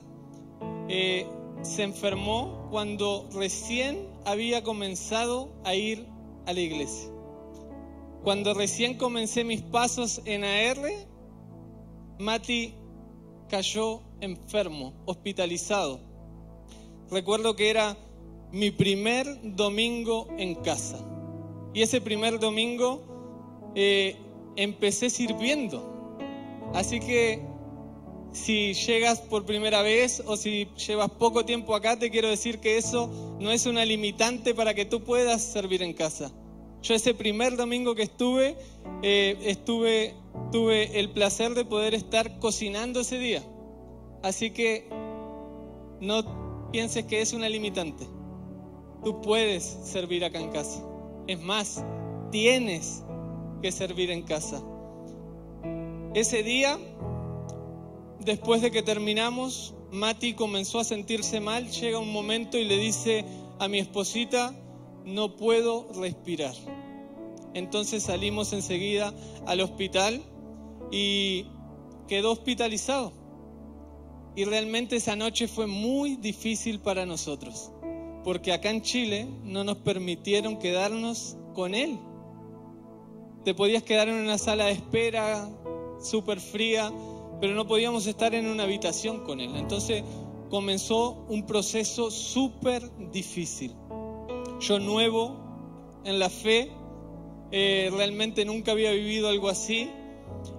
eh, 0.88 1.28
se 1.64 1.84
enfermó 1.84 2.68
cuando 2.72 3.28
recién 3.34 4.08
había 4.26 4.64
comenzado 4.64 5.54
a 5.66 5.76
ir 5.76 6.08
a 6.46 6.54
la 6.54 6.62
iglesia. 6.62 7.10
Cuando 8.24 8.54
recién 8.54 8.98
comencé 8.98 9.44
mis 9.44 9.62
pasos 9.62 10.22
en 10.26 10.44
AR, 10.46 10.78
Mati 12.20 12.76
cayó 13.52 14.02
enfermo, 14.22 14.94
hospitalizado. 15.06 16.00
Recuerdo 17.12 17.54
que 17.54 17.70
era 17.70 17.98
mi 18.54 18.72
primer 18.72 19.28
domingo 19.44 20.30
en 20.38 20.56
casa. 20.56 20.98
Y 21.74 21.82
ese 21.82 22.00
primer 22.00 22.40
domingo 22.40 23.04
eh, 23.76 24.16
empecé 24.56 25.10
sirviendo. 25.10 26.18
Así 26.74 27.02
que 27.02 27.46
si 28.32 28.74
llegas 28.74 29.20
por 29.20 29.46
primera 29.46 29.82
vez 29.82 30.24
o 30.26 30.38
si 30.38 30.70
llevas 30.88 31.12
poco 31.12 31.44
tiempo 31.44 31.76
acá, 31.76 32.00
te 32.00 32.10
quiero 32.10 32.30
decir 32.30 32.60
que 32.60 32.78
eso 32.78 33.10
no 33.42 33.52
es 33.52 33.66
una 33.66 33.84
limitante 33.84 34.56
para 34.56 34.74
que 34.74 34.86
tú 34.86 35.04
puedas 35.04 35.44
servir 35.44 35.84
en 35.84 35.92
casa. 35.92 36.32
Yo 36.82 36.96
ese 36.96 37.14
primer 37.14 37.58
domingo 37.58 37.94
que 37.94 38.04
estuve, 38.04 38.58
eh, 39.04 39.38
estuve, 39.44 40.16
tuve 40.52 41.00
el 41.00 41.12
placer 41.12 41.54
de 41.54 41.64
poder 41.64 41.94
estar 41.94 42.40
cocinando 42.40 43.02
ese 43.02 43.20
día. 43.20 43.44
Así 44.24 44.52
que 44.52 44.88
no 46.00 46.70
pienses 46.72 47.06
que 47.06 47.22
es 47.22 47.34
una 47.34 47.50
limitante. 47.50 48.08
Tú 49.04 49.22
puedes 49.22 49.64
servir 49.64 50.26
acá 50.26 50.40
en 50.40 50.50
casa. 50.50 50.84
Es 51.28 51.40
más, 51.40 51.84
tienes 52.32 53.04
que 53.62 53.72
servir 53.72 54.10
en 54.10 54.24
casa. 54.24 54.64
Ese 56.16 56.42
día, 56.42 56.80
después 58.20 58.62
de 58.62 58.72
que 58.72 58.82
terminamos, 58.82 59.76
Mati 59.92 60.34
comenzó 60.34 60.80
a 60.80 60.84
sentirse 60.84 61.40
mal. 61.40 61.70
Llega 61.70 62.00
un 62.00 62.12
momento 62.12 62.58
y 62.58 62.66
le 62.66 62.78
dice 62.78 63.24
a 63.60 63.68
mi 63.68 63.80
esposita, 63.80 64.56
no 65.06 65.36
puedo 65.36 65.88
respirar. 65.94 66.54
Entonces 67.54 68.04
salimos 68.04 68.54
enseguida 68.54 69.14
al 69.46 69.62
hospital 69.62 70.22
y 70.92 71.46
quedó 72.08 72.32
hospitalizado. 72.32 73.14
Y 74.36 74.46
realmente 74.46 74.96
esa 74.96 75.16
noche 75.16 75.48
fue 75.48 75.68
muy 75.68 76.16
difícil 76.16 76.80
para 76.80 77.06
nosotros, 77.06 77.72
porque 78.24 78.54
acá 78.54 78.70
en 78.70 78.82
Chile 78.82 79.28
no 79.44 79.64
nos 79.66 79.78
permitieron 79.78 80.58
quedarnos 80.58 81.36
con 81.54 81.76
él. 81.76 82.00
Te 83.44 83.54
podías 83.54 83.84
quedar 83.84 84.08
en 84.08 84.16
una 84.16 84.38
sala 84.38 84.66
de 84.66 84.74
espera 84.74 85.50
súper 86.02 86.40
fría, 86.40 86.92
pero 87.42 87.56
no 87.56 87.68
podíamos 87.68 88.08
estar 88.08 88.34
en 88.34 88.48
una 88.48 88.64
habitación 88.64 89.26
con 89.26 89.42
él. 89.42 89.54
Entonces 89.56 90.04
comenzó 90.50 91.26
un 91.28 91.46
proceso 91.46 92.10
súper 92.12 92.90
difícil 93.12 93.76
yo 94.62 94.80
nuevo 94.80 95.36
en 96.06 96.20
la 96.20 96.30
fe, 96.30 96.72
eh, 97.52 97.92
realmente 97.94 98.46
nunca 98.46 98.72
había 98.72 98.92
vivido 98.92 99.28
algo 99.28 99.50
así. 99.50 99.90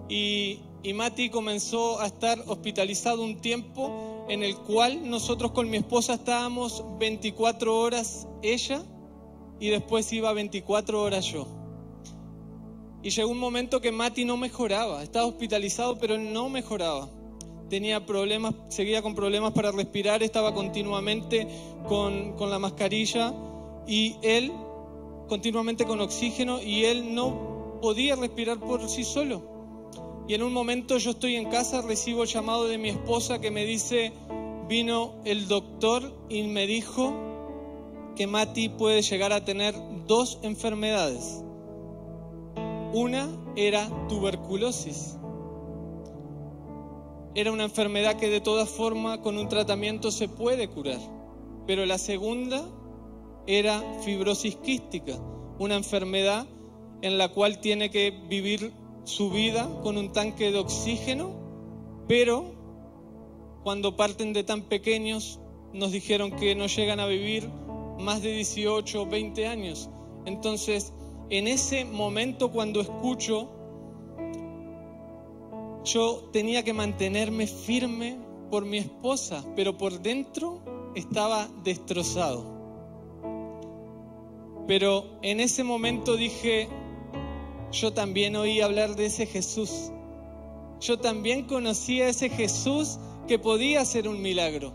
Y, 0.08 0.60
y 0.82 0.92
Mati 0.92 1.30
comenzó 1.30 2.00
a 2.00 2.06
estar 2.06 2.38
hospitalizado 2.46 3.22
un 3.22 3.40
tiempo 3.40 4.26
en 4.28 4.42
el 4.42 4.56
cual 4.56 5.08
nosotros 5.08 5.52
con 5.52 5.70
mi 5.70 5.78
esposa 5.78 6.14
estábamos 6.14 6.84
24 6.98 7.78
horas 7.78 8.28
ella 8.42 8.82
y 9.58 9.68
después 9.68 10.12
iba 10.12 10.32
24 10.32 11.00
horas 11.00 11.24
yo. 11.24 11.46
Y 13.02 13.10
llegó 13.10 13.30
un 13.30 13.38
momento 13.38 13.80
que 13.80 13.90
Mati 13.90 14.24
no 14.24 14.36
mejoraba, 14.36 15.02
estaba 15.02 15.26
hospitalizado 15.26 15.98
pero 15.98 16.18
no 16.18 16.48
mejoraba. 16.48 17.08
Tenía 17.68 18.04
problemas, 18.04 18.54
seguía 18.68 19.00
con 19.00 19.14
problemas 19.14 19.52
para 19.52 19.72
respirar, 19.72 20.22
estaba 20.22 20.52
continuamente 20.52 21.48
con, 21.88 22.34
con 22.34 22.50
la 22.50 22.58
mascarilla 22.58 23.32
y 23.86 24.16
él 24.22 24.52
continuamente 25.28 25.84
con 25.86 26.00
oxígeno 26.00 26.60
y 26.60 26.84
él 26.84 27.14
no 27.14 27.78
podía 27.80 28.16
respirar 28.16 28.58
por 28.60 28.88
sí 28.88 29.04
solo. 29.04 29.42
Y 30.28 30.34
en 30.34 30.42
un 30.42 30.52
momento 30.52 30.98
yo 30.98 31.10
estoy 31.10 31.36
en 31.36 31.50
casa, 31.50 31.82
recibo 31.82 32.22
el 32.22 32.28
llamado 32.28 32.68
de 32.68 32.78
mi 32.78 32.90
esposa 32.90 33.40
que 33.40 33.50
me 33.50 33.64
dice, 33.64 34.12
vino 34.68 35.14
el 35.24 35.48
doctor 35.48 36.12
y 36.28 36.42
me 36.44 36.66
dijo 36.66 37.12
que 38.14 38.26
Mati 38.26 38.68
puede 38.68 39.02
llegar 39.02 39.32
a 39.32 39.44
tener 39.44 39.74
dos 40.06 40.38
enfermedades. 40.42 41.42
Una 42.92 43.28
era 43.56 43.88
tuberculosis. 44.08 45.16
Era 47.34 47.50
una 47.50 47.64
enfermedad 47.64 48.16
que 48.16 48.28
de 48.28 48.42
todas 48.42 48.68
formas 48.68 49.18
con 49.18 49.38
un 49.38 49.48
tratamiento 49.48 50.10
se 50.10 50.28
puede 50.28 50.68
curar. 50.68 51.00
Pero 51.66 51.86
la 51.86 51.96
segunda 51.96 52.64
era 53.46 53.82
fibrosis 54.04 54.56
quística, 54.56 55.18
una 55.58 55.76
enfermedad 55.76 56.46
en 57.02 57.18
la 57.18 57.28
cual 57.28 57.60
tiene 57.60 57.90
que 57.90 58.10
vivir 58.10 58.72
su 59.04 59.30
vida 59.30 59.68
con 59.82 59.98
un 59.98 60.12
tanque 60.12 60.52
de 60.52 60.58
oxígeno, 60.58 61.32
pero 62.06 62.52
cuando 63.62 63.96
parten 63.96 64.32
de 64.32 64.44
tan 64.44 64.62
pequeños 64.62 65.40
nos 65.72 65.92
dijeron 65.92 66.32
que 66.32 66.54
no 66.54 66.66
llegan 66.66 67.00
a 67.00 67.06
vivir 67.06 67.48
más 67.98 68.22
de 68.22 68.32
18 68.32 69.02
o 69.02 69.06
20 69.06 69.46
años. 69.46 69.88
Entonces, 70.26 70.92
en 71.30 71.48
ese 71.48 71.84
momento 71.84 72.50
cuando 72.50 72.80
escucho, 72.80 73.48
yo 75.84 76.28
tenía 76.32 76.62
que 76.62 76.72
mantenerme 76.72 77.46
firme 77.46 78.18
por 78.50 78.64
mi 78.64 78.78
esposa, 78.78 79.44
pero 79.56 79.76
por 79.76 80.00
dentro 80.00 80.60
estaba 80.94 81.48
destrozado. 81.64 82.61
Pero 84.66 85.18
en 85.22 85.40
ese 85.40 85.64
momento 85.64 86.16
dije, 86.16 86.68
yo 87.72 87.92
también 87.92 88.36
oí 88.36 88.60
hablar 88.60 88.96
de 88.96 89.06
ese 89.06 89.26
Jesús. 89.26 89.90
Yo 90.80 90.98
también 90.98 91.44
conocía 91.46 92.06
a 92.06 92.08
ese 92.08 92.28
Jesús 92.28 92.98
que 93.26 93.38
podía 93.38 93.80
hacer 93.80 94.08
un 94.08 94.20
milagro. 94.20 94.72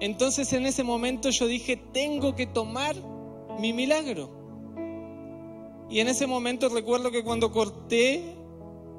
Entonces 0.00 0.52
en 0.52 0.66
ese 0.66 0.82
momento 0.82 1.30
yo 1.30 1.46
dije, 1.46 1.76
tengo 1.76 2.34
que 2.34 2.46
tomar 2.46 2.96
mi 3.58 3.72
milagro. 3.72 4.30
Y 5.90 6.00
en 6.00 6.08
ese 6.08 6.26
momento 6.26 6.68
recuerdo 6.68 7.10
que 7.10 7.22
cuando 7.22 7.52
corté 7.52 8.36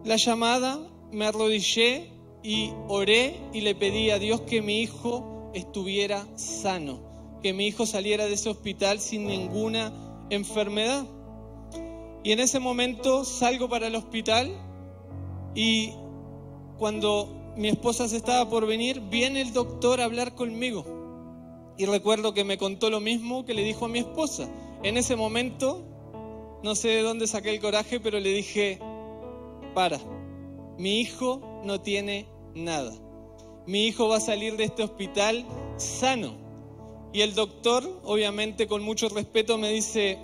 la 0.04 0.18
llamada, 0.18 0.80
me 1.12 1.26
arrodillé 1.26 2.12
y 2.44 2.72
oré 2.88 3.40
y 3.54 3.62
le 3.62 3.76
pedí 3.76 4.10
a 4.10 4.20
Dios 4.20 4.42
que 4.42 4.62
mi 4.62 4.82
hijo 4.82 5.52
estuviera 5.54 6.28
sano, 6.36 7.00
que 7.42 7.54
mi 7.54 7.68
hijo 7.68 7.86
saliera 7.86 8.26
de 8.26 8.34
ese 8.34 8.50
hospital 8.50 9.00
sin 9.00 9.26
ninguna 9.26 10.11
enfermedad. 10.32 11.06
Y 12.24 12.32
en 12.32 12.40
ese 12.40 12.60
momento 12.60 13.24
salgo 13.26 13.70
para 13.70 13.88
el 13.88 13.96
hospital 13.96 14.52
y 15.54 15.94
cuando 16.78 17.54
mi 17.56 17.68
esposa 17.68 18.08
se 18.08 18.18
estaba 18.18 18.50
por 18.50 18.66
venir, 18.66 19.02
viene 19.02 19.42
el 19.42 19.54
doctor 19.54 20.02
a 20.02 20.06
hablar 20.06 20.34
conmigo. 20.34 20.86
Y 21.78 21.86
recuerdo 21.86 22.34
que 22.34 22.44
me 22.44 22.58
contó 22.58 22.90
lo 22.90 23.00
mismo 23.00 23.46
que 23.46 23.54
le 23.54 23.64
dijo 23.64 23.86
a 23.86 23.90
mi 23.90 24.00
esposa. 24.00 24.50
En 24.84 24.98
ese 24.98 25.16
momento, 25.16 25.84
no 26.64 26.76
sé 26.76 26.90
de 26.90 27.02
dónde 27.02 27.28
saqué 27.28 27.52
el 27.52 27.60
coraje, 27.60 28.00
pero 28.00 28.20
le 28.20 28.30
dije, 28.30 28.80
para, 29.74 30.00
mi 30.78 31.00
hijo 31.00 31.62
no 31.64 31.82
tiene 31.82 32.28
nada. 32.56 32.94
Mi 33.68 33.86
hijo 33.86 34.08
va 34.08 34.18
a 34.18 34.22
salir 34.22 34.58
de 34.58 34.66
este 34.66 34.84
hospital 34.84 35.46
sano. 35.78 36.41
Y 37.14 37.22
el 37.22 37.36
doctor, 37.36 37.84
obviamente 38.04 38.68
con 38.68 38.84
mucho 38.84 39.10
respeto, 39.10 39.58
me 39.58 39.70
dice, 39.70 40.18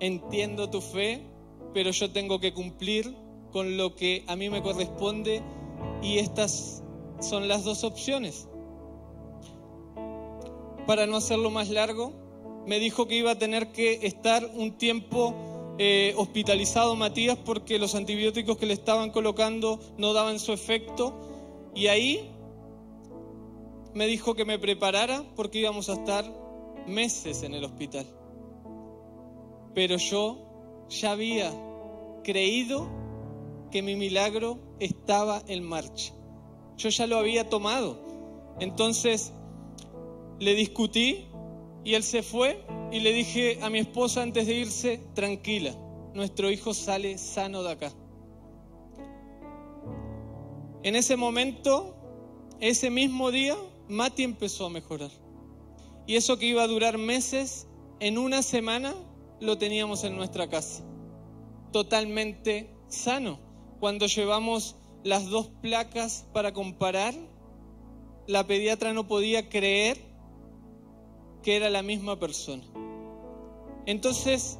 entiendo 0.00 0.70
tu 0.70 0.80
fe, 0.80 1.22
pero 1.72 1.90
yo 1.90 2.10
tengo 2.10 2.40
que 2.40 2.52
cumplir 2.52 3.14
con 3.52 3.76
lo 3.76 3.94
que 3.94 4.24
a 4.26 4.34
mí 4.34 4.50
me 4.50 4.62
corresponde 4.62 5.42
y 6.02 6.18
estas 6.18 6.82
son 7.20 7.46
las 7.48 7.64
dos 7.64 7.84
opciones. 7.84 8.48
Para 10.86 11.06
no 11.06 11.16
hacerlo 11.16 11.50
más 11.50 11.70
largo, 11.70 12.12
me 12.66 12.78
dijo 12.78 13.06
que 13.06 13.16
iba 13.16 13.32
a 13.32 13.38
tener 13.38 13.70
que 13.72 14.00
estar 14.06 14.44
un 14.54 14.72
tiempo 14.78 15.34
eh, 15.78 16.12
hospitalizado 16.16 16.96
Matías 16.96 17.38
porque 17.38 17.78
los 17.78 17.94
antibióticos 17.94 18.56
que 18.56 18.66
le 18.66 18.74
estaban 18.74 19.10
colocando 19.10 19.80
no 19.96 20.12
daban 20.12 20.38
su 20.38 20.52
efecto 20.52 21.14
y 21.74 21.86
ahí 21.86 22.30
me 23.94 24.06
dijo 24.06 24.34
que 24.34 24.44
me 24.44 24.58
preparara 24.58 25.24
porque 25.36 25.60
íbamos 25.60 25.88
a 25.88 25.94
estar 25.94 26.24
meses 26.86 27.42
en 27.42 27.54
el 27.54 27.64
hospital. 27.64 28.06
Pero 29.74 29.96
yo 29.96 30.86
ya 30.88 31.12
había 31.12 31.52
creído 32.24 32.88
que 33.70 33.82
mi 33.82 33.96
milagro 33.96 34.58
estaba 34.78 35.42
en 35.46 35.64
marcha. 35.64 36.12
Yo 36.76 36.88
ya 36.88 37.06
lo 37.06 37.16
había 37.16 37.48
tomado. 37.48 37.98
Entonces 38.60 39.32
le 40.38 40.54
discutí 40.54 41.26
y 41.84 41.94
él 41.94 42.02
se 42.02 42.22
fue 42.22 42.64
y 42.90 43.00
le 43.00 43.12
dije 43.12 43.58
a 43.62 43.70
mi 43.70 43.78
esposa 43.78 44.22
antes 44.22 44.46
de 44.46 44.54
irse, 44.54 45.00
tranquila, 45.14 45.74
nuestro 46.14 46.50
hijo 46.50 46.74
sale 46.74 47.16
sano 47.18 47.62
de 47.62 47.72
acá. 47.72 47.92
En 50.82 50.96
ese 50.96 51.16
momento, 51.16 51.94
ese 52.60 52.90
mismo 52.90 53.30
día, 53.30 53.56
Mati 53.88 54.22
empezó 54.22 54.66
a 54.66 54.70
mejorar. 54.70 55.10
Y 56.06 56.16
eso 56.16 56.38
que 56.38 56.46
iba 56.46 56.62
a 56.62 56.66
durar 56.66 56.98
meses, 56.98 57.66
en 58.00 58.18
una 58.18 58.42
semana 58.42 58.94
lo 59.40 59.58
teníamos 59.58 60.04
en 60.04 60.16
nuestra 60.16 60.48
casa. 60.48 60.84
totalmente 61.72 62.70
sano. 62.88 63.40
Cuando 63.80 64.06
llevamos 64.06 64.76
las 65.02 65.30
dos 65.30 65.48
placas 65.62 66.26
para 66.32 66.52
comparar, 66.52 67.14
la 68.26 68.46
pediatra 68.46 68.92
no 68.92 69.08
podía 69.08 69.48
creer 69.48 69.98
que 71.42 71.56
era 71.56 71.70
la 71.70 71.82
misma 71.82 72.18
persona. 72.18 72.62
Entonces, 73.86 74.58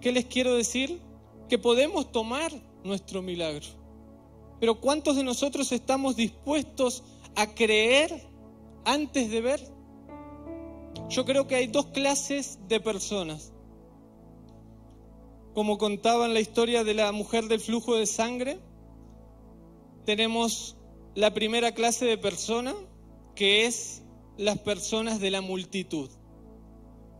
¿qué 0.00 0.12
les 0.12 0.26
quiero 0.26 0.54
decir? 0.54 1.00
Que 1.48 1.58
podemos 1.58 2.12
tomar 2.12 2.52
nuestro 2.84 3.22
milagro. 3.22 3.66
Pero 4.60 4.80
¿cuántos 4.80 5.16
de 5.16 5.24
nosotros 5.24 5.72
estamos 5.72 6.16
dispuestos 6.16 7.04
a 7.36 7.54
creer 7.54 8.27
antes 8.88 9.30
de 9.30 9.40
ver? 9.42 9.60
Yo 11.10 11.24
creo 11.24 11.46
que 11.46 11.54
hay 11.56 11.66
dos 11.66 11.86
clases 11.86 12.58
de 12.68 12.80
personas. 12.80 13.52
Como 15.54 15.76
contaban 15.76 16.32
la 16.32 16.40
historia 16.40 16.84
de 16.84 16.94
la 16.94 17.12
mujer 17.12 17.48
del 17.48 17.60
flujo 17.60 17.96
de 17.96 18.06
sangre, 18.06 18.58
tenemos 20.04 20.76
la 21.14 21.34
primera 21.34 21.72
clase 21.72 22.06
de 22.06 22.16
persona, 22.16 22.74
que 23.34 23.66
es 23.66 24.02
las 24.38 24.58
personas 24.58 25.20
de 25.20 25.30
la 25.30 25.42
multitud. 25.42 26.10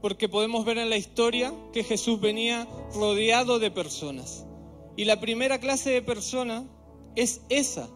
Porque 0.00 0.28
podemos 0.28 0.64
ver 0.64 0.78
en 0.78 0.88
la 0.88 0.96
historia 0.96 1.52
que 1.72 1.84
Jesús 1.84 2.20
venía 2.20 2.66
rodeado 2.94 3.58
de 3.58 3.70
personas. 3.70 4.46
Y 4.96 5.04
la 5.04 5.20
primera 5.20 5.58
clase 5.60 5.90
de 5.90 6.02
persona 6.02 6.64
es 7.14 7.42
esa, 7.50 7.90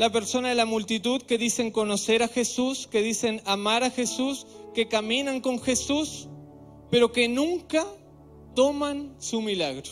la 0.00 0.10
persona 0.10 0.48
de 0.48 0.54
la 0.54 0.64
multitud 0.64 1.20
que 1.20 1.36
dicen 1.36 1.70
conocer 1.70 2.22
a 2.22 2.28
Jesús, 2.28 2.88
que 2.90 3.02
dicen 3.02 3.42
amar 3.44 3.84
a 3.84 3.90
Jesús, 3.90 4.46
que 4.72 4.88
caminan 4.88 5.42
con 5.42 5.60
Jesús, 5.60 6.26
pero 6.90 7.12
que 7.12 7.28
nunca 7.28 7.86
toman 8.54 9.14
su 9.18 9.42
milagro. 9.42 9.90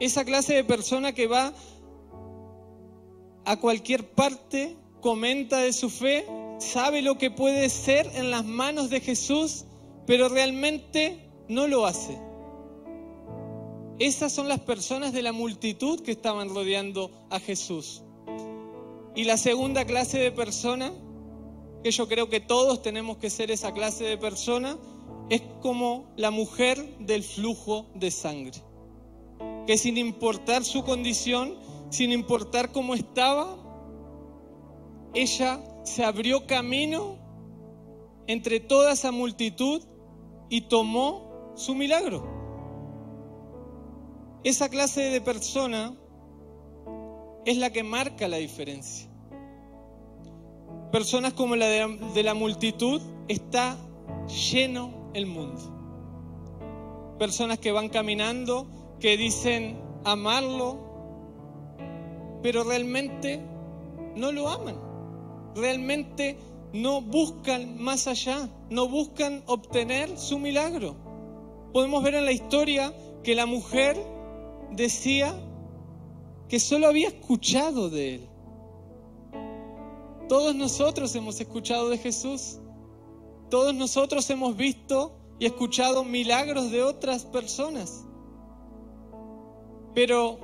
Esa 0.00 0.24
clase 0.24 0.54
de 0.54 0.64
persona 0.64 1.12
que 1.12 1.28
va 1.28 1.54
a 3.44 3.56
cualquier 3.60 4.10
parte, 4.10 4.76
comenta 5.00 5.60
de 5.60 5.72
su 5.72 5.88
fe, 5.88 6.26
sabe 6.58 7.02
lo 7.02 7.18
que 7.18 7.30
puede 7.30 7.68
ser 7.68 8.10
en 8.16 8.32
las 8.32 8.44
manos 8.44 8.90
de 8.90 8.98
Jesús, 8.98 9.64
pero 10.08 10.28
realmente 10.28 11.30
no 11.46 11.68
lo 11.68 11.86
hace. 11.86 12.18
Esas 14.00 14.32
son 14.32 14.48
las 14.48 14.58
personas 14.58 15.12
de 15.12 15.22
la 15.22 15.30
multitud 15.30 16.00
que 16.00 16.10
estaban 16.10 16.48
rodeando 16.48 17.12
a 17.30 17.38
Jesús. 17.38 18.02
Y 19.16 19.24
la 19.24 19.38
segunda 19.38 19.86
clase 19.86 20.18
de 20.18 20.30
persona, 20.30 20.92
que 21.82 21.90
yo 21.90 22.06
creo 22.06 22.28
que 22.28 22.38
todos 22.38 22.82
tenemos 22.82 23.16
que 23.16 23.30
ser 23.30 23.50
esa 23.50 23.72
clase 23.72 24.04
de 24.04 24.18
persona, 24.18 24.76
es 25.30 25.40
como 25.62 26.12
la 26.16 26.30
mujer 26.30 26.98
del 26.98 27.22
flujo 27.22 27.86
de 27.94 28.10
sangre, 28.10 28.62
que 29.66 29.78
sin 29.78 29.96
importar 29.96 30.64
su 30.64 30.84
condición, 30.84 31.54
sin 31.88 32.12
importar 32.12 32.72
cómo 32.72 32.94
estaba, 32.94 33.56
ella 35.14 35.64
se 35.84 36.04
abrió 36.04 36.46
camino 36.46 37.16
entre 38.26 38.60
toda 38.60 38.92
esa 38.92 39.12
multitud 39.12 39.82
y 40.50 40.68
tomó 40.68 41.54
su 41.56 41.74
milagro. 41.74 42.22
Esa 44.44 44.68
clase 44.68 45.04
de 45.04 45.22
persona 45.22 45.96
es 47.46 47.56
la 47.56 47.70
que 47.70 47.84
marca 47.84 48.28
la 48.28 48.36
diferencia. 48.38 49.08
Personas 50.90 51.32
como 51.32 51.54
la 51.56 51.66
de, 51.66 52.22
la 52.22 52.34
multitud 52.34 53.00
está 53.28 53.78
lleno 54.50 55.10
el 55.14 55.26
mundo. 55.26 57.16
Personas 57.18 57.58
que 57.58 57.70
van 57.70 57.88
caminando, 57.88 58.66
que 58.98 59.16
dicen 59.16 59.78
amarlo, 60.04 60.78
pero 62.42 62.64
realmente 62.64 63.40
no 64.16 64.32
lo 64.32 64.48
aman. 64.48 64.76
Realmente 65.54 66.36
no 66.72 67.00
buscan 67.00 67.80
más 67.80 68.08
allá, 68.08 68.50
no 68.70 68.88
buscan 68.88 69.44
obtener 69.46 70.18
su 70.18 70.40
milagro. 70.40 70.96
Podemos 71.72 72.02
ver 72.02 72.16
en 72.16 72.24
la 72.24 72.32
historia 72.32 72.92
que 73.22 73.36
la 73.36 73.46
mujer 73.46 73.96
decía 74.72 75.32
que 76.48 76.60
solo 76.60 76.86
había 76.86 77.08
escuchado 77.08 77.90
de 77.90 78.14
Él. 78.16 78.28
Todos 80.28 80.54
nosotros 80.54 81.14
hemos 81.14 81.40
escuchado 81.40 81.88
de 81.88 81.98
Jesús. 81.98 82.58
Todos 83.50 83.74
nosotros 83.74 84.28
hemos 84.30 84.56
visto 84.56 85.16
y 85.38 85.46
escuchado 85.46 86.04
milagros 86.04 86.70
de 86.70 86.82
otras 86.82 87.24
personas. 87.24 88.04
Pero, 89.94 90.38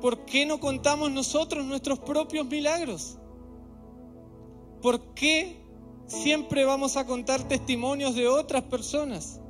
¿por 0.00 0.24
qué 0.24 0.46
no 0.46 0.58
contamos 0.58 1.10
nosotros 1.10 1.64
nuestros 1.66 1.98
propios 1.98 2.46
milagros? 2.46 3.18
¿Por 4.80 5.14
qué 5.14 5.62
siempre 6.06 6.64
vamos 6.64 6.96
a 6.96 7.06
contar 7.06 7.46
testimonios 7.46 8.14
de 8.14 8.26
otras 8.26 8.62
personas? 8.64 9.40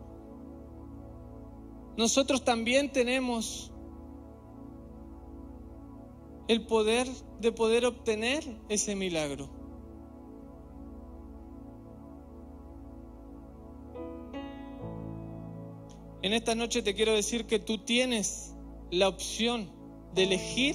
Nosotros 1.97 2.45
también 2.45 2.91
tenemos 2.91 3.71
el 6.51 6.63
poder 6.63 7.07
de 7.39 7.53
poder 7.53 7.87
obtener 7.87 8.43
ese 8.69 8.97
milagro. 8.97 9.49
En 16.23 16.33
esta 16.33 16.57
noche 16.57 16.83
te 16.83 16.97
quiero 16.97 17.13
decir 17.13 17.47
que 17.47 17.61
tú 17.61 17.79
tienes 17.79 18.57
la 18.91 19.07
opción 19.07 19.71
de 20.13 20.25
elegir 20.25 20.75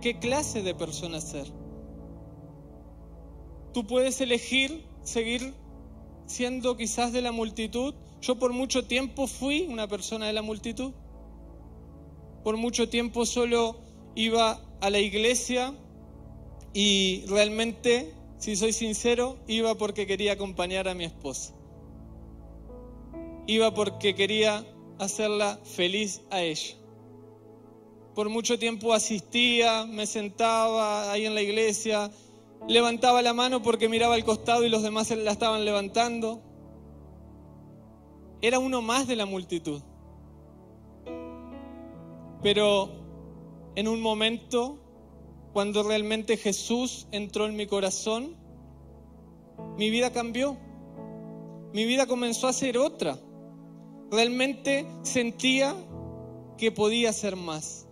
qué 0.00 0.20
clase 0.20 0.62
de 0.62 0.76
persona 0.76 1.20
ser. 1.20 1.48
Tú 3.74 3.84
puedes 3.84 4.20
elegir 4.20 4.86
seguir 5.02 5.54
siendo 6.26 6.76
quizás 6.76 7.12
de 7.12 7.22
la 7.22 7.32
multitud. 7.32 7.96
Yo 8.20 8.38
por 8.38 8.52
mucho 8.52 8.86
tiempo 8.86 9.26
fui 9.26 9.66
una 9.68 9.88
persona 9.88 10.28
de 10.28 10.34
la 10.34 10.42
multitud. 10.42 10.92
Por 12.44 12.56
mucho 12.56 12.88
tiempo 12.88 13.26
solo 13.26 13.80
iba 14.14 14.65
a 14.86 14.90
la 14.90 15.00
iglesia 15.00 15.74
y 16.72 17.24
realmente, 17.26 18.14
si 18.38 18.54
soy 18.54 18.72
sincero, 18.72 19.36
iba 19.48 19.74
porque 19.74 20.06
quería 20.06 20.34
acompañar 20.34 20.86
a 20.86 20.94
mi 20.94 21.02
esposa. 21.02 21.52
Iba 23.48 23.74
porque 23.74 24.14
quería 24.14 24.64
hacerla 25.00 25.58
feliz 25.64 26.22
a 26.30 26.40
ella. 26.40 26.76
Por 28.14 28.28
mucho 28.28 28.60
tiempo 28.60 28.94
asistía, 28.94 29.86
me 29.86 30.06
sentaba 30.06 31.10
ahí 31.10 31.26
en 31.26 31.34
la 31.34 31.42
iglesia, 31.42 32.08
levantaba 32.68 33.22
la 33.22 33.34
mano 33.34 33.62
porque 33.62 33.88
miraba 33.88 34.14
al 34.14 34.24
costado 34.24 34.64
y 34.64 34.68
los 34.68 34.84
demás 34.84 35.10
la 35.10 35.32
estaban 35.32 35.64
levantando. 35.64 36.42
Era 38.40 38.60
uno 38.60 38.82
más 38.82 39.08
de 39.08 39.16
la 39.16 39.26
multitud. 39.26 39.82
Pero 42.40 43.05
en 43.76 43.88
un 43.88 44.00
momento 44.00 44.78
cuando 45.52 45.82
realmente 45.82 46.36
Jesús 46.36 47.06
entró 47.12 47.46
en 47.46 47.56
mi 47.56 47.66
corazón, 47.66 48.34
mi 49.78 49.90
vida 49.90 50.12
cambió. 50.12 50.56
Mi 51.72 51.84
vida 51.84 52.06
comenzó 52.06 52.48
a 52.48 52.52
ser 52.52 52.78
otra. 52.78 53.18
Realmente 54.10 54.86
sentía 55.02 55.74
que 56.56 56.72
podía 56.72 57.12
ser 57.12 57.36
más. 57.36 57.86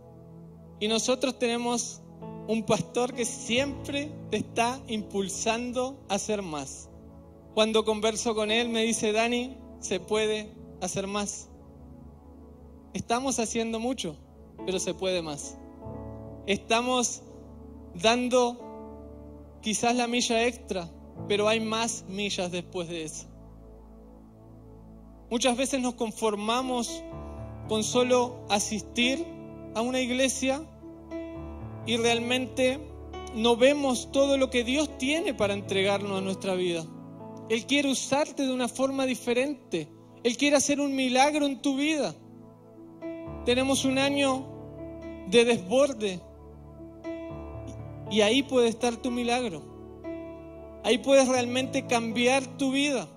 Y 0.80 0.88
nosotros 0.88 1.38
tenemos 1.38 2.02
un 2.48 2.64
pastor 2.64 3.14
que 3.14 3.24
siempre 3.24 4.10
te 4.30 4.38
está 4.38 4.80
impulsando 4.88 5.98
a 6.08 6.14
hacer 6.14 6.42
más. 6.42 6.90
Cuando 7.54 7.84
converso 7.84 8.34
con 8.34 8.50
él 8.50 8.68
me 8.68 8.82
dice, 8.82 9.12
Dani, 9.12 9.56
se 9.80 10.00
puede 10.00 10.52
hacer 10.80 11.06
más. 11.06 11.48
Estamos 12.92 13.38
haciendo 13.38 13.80
mucho, 13.80 14.16
pero 14.66 14.78
se 14.78 14.94
puede 14.94 15.22
más. 15.22 15.58
Estamos 16.46 17.22
dando 17.94 18.60
quizás 19.62 19.94
la 19.96 20.06
milla 20.06 20.46
extra, 20.46 20.90
pero 21.28 21.48
hay 21.48 21.60
más 21.60 22.04
millas 22.08 22.52
después 22.52 22.88
de 22.88 23.04
eso. 23.04 23.26
Muchas 25.30 25.56
veces 25.56 25.80
nos 25.80 25.94
conformamos 25.94 27.02
con 27.68 27.82
solo 27.82 28.44
asistir 28.50 29.24
a 29.74 29.80
una 29.80 30.00
iglesia 30.00 30.62
y 31.86 31.96
realmente 31.96 32.78
no 33.34 33.56
vemos 33.56 34.12
todo 34.12 34.36
lo 34.36 34.50
que 34.50 34.64
Dios 34.64 34.96
tiene 34.98 35.34
para 35.34 35.54
entregarnos 35.54 36.18
a 36.18 36.20
nuestra 36.20 36.54
vida. 36.54 36.84
Él 37.48 37.66
quiere 37.66 37.90
usarte 37.90 38.44
de 38.44 38.52
una 38.52 38.68
forma 38.68 39.06
diferente. 39.06 39.88
Él 40.22 40.36
quiere 40.36 40.56
hacer 40.56 40.80
un 40.80 40.94
milagro 40.94 41.46
en 41.46 41.60
tu 41.60 41.76
vida. 41.76 42.14
Tenemos 43.44 43.84
un 43.84 43.98
año 43.98 44.46
de 45.28 45.44
desborde, 45.44 46.20
y 48.14 48.20
ahí 48.20 48.44
puede 48.44 48.68
estar 48.68 48.96
tu 48.96 49.10
milagro. 49.10 49.60
Ahí 50.84 50.98
puedes 50.98 51.26
realmente 51.26 51.88
cambiar 51.88 52.46
tu 52.58 52.70
vida. 52.70 53.08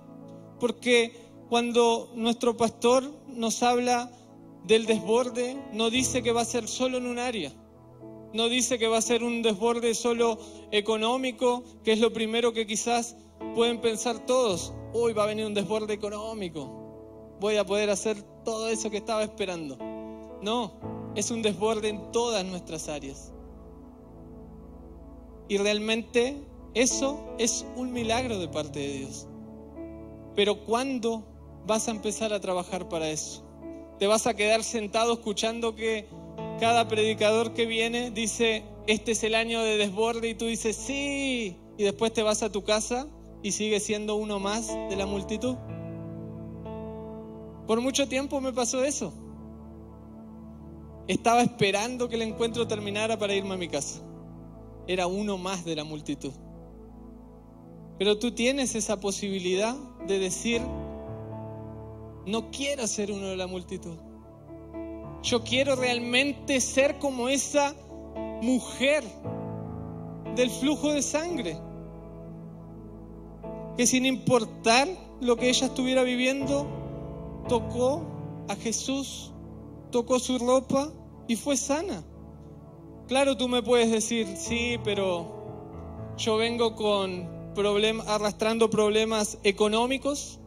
Porque 0.58 1.12
cuando 1.48 2.10
nuestro 2.16 2.56
pastor 2.56 3.08
nos 3.28 3.62
habla 3.62 4.10
del 4.64 4.86
desborde 4.86 5.56
no 5.72 5.88
dice 5.88 6.20
que 6.24 6.32
va 6.32 6.40
a 6.40 6.44
ser 6.44 6.66
solo 6.66 6.98
en 6.98 7.06
un 7.06 7.20
área. 7.20 7.52
No 8.34 8.48
dice 8.48 8.76
que 8.76 8.88
va 8.88 8.98
a 8.98 9.00
ser 9.00 9.22
un 9.22 9.40
desborde 9.40 9.94
solo 9.94 10.36
económico, 10.72 11.62
que 11.84 11.92
es 11.92 12.00
lo 12.00 12.12
primero 12.12 12.52
que 12.52 12.66
quizás 12.66 13.16
pueden 13.54 13.80
pensar 13.80 14.26
todos. 14.26 14.72
Hoy 14.92 15.12
va 15.12 15.22
a 15.22 15.26
venir 15.26 15.46
un 15.46 15.54
desborde 15.54 15.94
económico. 15.94 17.36
Voy 17.38 17.54
a 17.54 17.64
poder 17.64 17.88
hacer 17.90 18.20
todo 18.44 18.68
eso 18.68 18.90
que 18.90 18.96
estaba 18.96 19.22
esperando. 19.22 19.78
No, 20.42 20.72
es 21.14 21.30
un 21.30 21.40
desborde 21.40 21.88
en 21.88 22.10
todas 22.10 22.44
nuestras 22.44 22.88
áreas. 22.88 23.32
Y 25.48 25.56
realmente 25.56 26.36
eso 26.74 27.34
es 27.38 27.64
un 27.76 27.92
milagro 27.92 28.38
de 28.38 28.48
parte 28.48 28.78
de 28.78 28.88
Dios. 28.98 29.26
Pero 30.36 30.64
¿cuándo 30.64 31.24
vas 31.66 31.88
a 31.88 31.90
empezar 31.90 32.32
a 32.32 32.40
trabajar 32.40 32.88
para 32.88 33.08
eso? 33.08 33.44
¿Te 33.98 34.06
vas 34.06 34.26
a 34.26 34.34
quedar 34.34 34.62
sentado 34.62 35.14
escuchando 35.14 35.74
que 35.74 36.06
cada 36.60 36.86
predicador 36.86 37.54
que 37.54 37.66
viene 37.66 38.10
dice, 38.10 38.62
este 38.86 39.12
es 39.12 39.24
el 39.24 39.34
año 39.34 39.62
de 39.62 39.76
desborde 39.76 40.28
y 40.28 40.34
tú 40.34 40.44
dices, 40.44 40.76
sí, 40.76 41.56
y 41.76 41.82
después 41.82 42.12
te 42.12 42.22
vas 42.22 42.42
a 42.42 42.52
tu 42.52 42.62
casa 42.62 43.08
y 43.42 43.52
sigues 43.52 43.82
siendo 43.82 44.16
uno 44.16 44.38
más 44.38 44.68
de 44.68 44.96
la 44.96 45.06
multitud? 45.06 45.56
Por 47.66 47.80
mucho 47.80 48.08
tiempo 48.08 48.40
me 48.40 48.52
pasó 48.52 48.84
eso. 48.84 49.12
Estaba 51.06 51.42
esperando 51.42 52.08
que 52.08 52.16
el 52.16 52.22
encuentro 52.22 52.66
terminara 52.66 53.18
para 53.18 53.34
irme 53.34 53.54
a 53.54 53.58
mi 53.58 53.68
casa. 53.68 54.02
Era 54.88 55.06
uno 55.06 55.38
más 55.38 55.64
de 55.64 55.76
la 55.76 55.84
multitud. 55.84 56.32
Pero 57.98 58.18
tú 58.18 58.32
tienes 58.32 58.74
esa 58.74 58.98
posibilidad 58.98 59.76
de 60.06 60.18
decir, 60.18 60.60
no 62.26 62.50
quiero 62.50 62.86
ser 62.86 63.12
uno 63.12 63.26
de 63.26 63.36
la 63.36 63.46
multitud. 63.46 63.96
Yo 65.22 65.44
quiero 65.44 65.76
realmente 65.76 66.60
ser 66.60 66.98
como 66.98 67.28
esa 67.28 67.74
mujer 68.42 69.04
del 70.36 70.50
flujo 70.50 70.92
de 70.92 71.02
sangre, 71.02 71.58
que 73.76 73.86
sin 73.86 74.06
importar 74.06 74.88
lo 75.20 75.36
que 75.36 75.48
ella 75.48 75.66
estuviera 75.66 76.02
viviendo, 76.02 76.66
tocó 77.48 78.02
a 78.48 78.54
Jesús, 78.54 79.32
tocó 79.90 80.18
su 80.18 80.38
ropa 80.38 80.92
y 81.26 81.36
fue 81.36 81.56
sana. 81.56 82.04
Claro, 83.08 83.38
tú 83.38 83.48
me 83.48 83.62
puedes 83.62 83.90
decir, 83.90 84.26
sí, 84.36 84.78
pero 84.84 86.12
yo 86.18 86.36
vengo 86.36 86.76
con 86.76 87.38
arrastrando 88.06 88.68
problemas 88.68 89.38
económicos, 89.42 90.38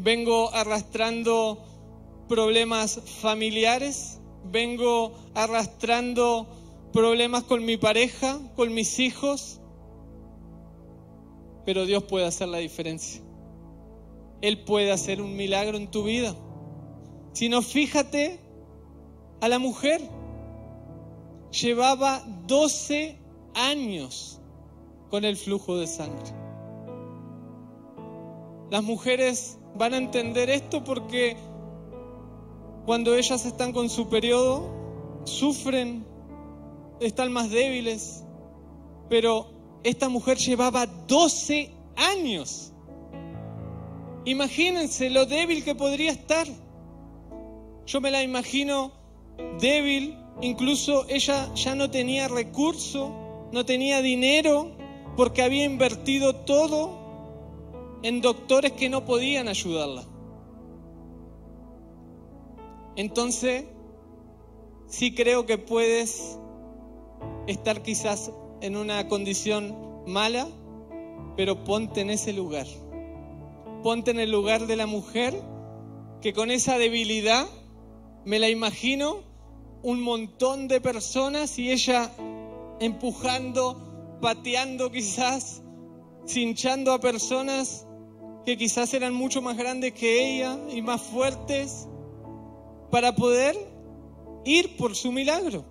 vengo 0.00 0.52
arrastrando 0.52 1.58
problemas 2.28 3.00
familiares, 3.20 4.20
vengo 4.50 5.12
arrastrando 5.34 6.46
problemas 6.92 7.44
con 7.44 7.64
mi 7.64 7.76
pareja, 7.76 8.38
con 8.56 8.74
mis 8.74 8.98
hijos, 8.98 9.60
pero 11.64 11.86
Dios 11.86 12.02
puede 12.02 12.26
hacer 12.26 12.48
la 12.48 12.58
diferencia. 12.58 13.22
Él 14.40 14.58
puede 14.64 14.90
hacer 14.90 15.22
un 15.22 15.36
milagro 15.36 15.76
en 15.76 15.88
tu 15.88 16.02
vida. 16.02 16.34
Si 17.32 17.48
no, 17.48 17.62
fíjate 17.62 18.40
a 19.40 19.48
la 19.48 19.60
mujer. 19.60 20.02
Llevaba 21.60 22.22
12 22.46 23.18
años 23.54 24.40
con 25.10 25.24
el 25.24 25.36
flujo 25.36 25.76
de 25.76 25.86
sangre. 25.86 26.32
Las 28.70 28.82
mujeres 28.82 29.58
van 29.76 29.92
a 29.92 29.98
entender 29.98 30.48
esto 30.48 30.82
porque 30.82 31.36
cuando 32.86 33.14
ellas 33.14 33.44
están 33.44 33.72
con 33.72 33.90
su 33.90 34.08
periodo, 34.08 34.66
sufren, 35.24 36.06
están 37.00 37.30
más 37.32 37.50
débiles, 37.50 38.24
pero 39.10 39.46
esta 39.84 40.08
mujer 40.08 40.38
llevaba 40.38 40.86
12 40.86 41.70
años. 41.96 42.72
Imagínense 44.24 45.10
lo 45.10 45.26
débil 45.26 45.64
que 45.64 45.74
podría 45.74 46.12
estar. 46.12 46.46
Yo 47.86 48.00
me 48.00 48.10
la 48.10 48.22
imagino 48.22 48.92
débil, 49.60 50.16
incluso 50.42 51.06
ella 51.08 51.52
ya 51.54 51.74
no 51.74 51.90
tenía 51.90 52.28
recurso, 52.28 53.48
no 53.52 53.64
tenía 53.64 54.02
dinero, 54.02 54.70
porque 55.16 55.42
había 55.42 55.64
invertido 55.64 56.34
todo 56.36 57.00
en 58.02 58.20
doctores 58.20 58.72
que 58.72 58.88
no 58.88 59.04
podían 59.04 59.48
ayudarla. 59.48 60.04
Entonces, 62.96 63.64
sí 64.86 65.14
creo 65.14 65.46
que 65.46 65.56
puedes 65.56 66.38
estar 67.46 67.82
quizás 67.82 68.32
en 68.60 68.76
una 68.76 69.08
condición 69.08 69.76
mala, 70.06 70.48
pero 71.36 71.64
ponte 71.64 72.00
en 72.00 72.10
ese 72.10 72.32
lugar. 72.32 72.66
Ponte 73.82 74.10
en 74.10 74.20
el 74.20 74.30
lugar 74.30 74.66
de 74.66 74.76
la 74.76 74.86
mujer 74.86 75.40
que 76.20 76.32
con 76.32 76.50
esa 76.50 76.78
debilidad, 76.78 77.46
me 78.24 78.38
la 78.38 78.48
imagino, 78.48 79.31
un 79.82 80.00
montón 80.00 80.68
de 80.68 80.80
personas 80.80 81.58
y 81.58 81.70
ella 81.70 82.10
empujando, 82.80 84.18
pateando 84.20 84.90
quizás, 84.90 85.62
cinchando 86.26 86.92
a 86.92 87.00
personas 87.00 87.86
que 88.44 88.56
quizás 88.56 88.94
eran 88.94 89.14
mucho 89.14 89.42
más 89.42 89.56
grandes 89.56 89.92
que 89.92 90.36
ella 90.36 90.58
y 90.72 90.82
más 90.82 91.00
fuertes 91.00 91.88
para 92.90 93.14
poder 93.14 93.56
ir 94.44 94.76
por 94.76 94.94
su 94.94 95.12
milagro. 95.12 95.64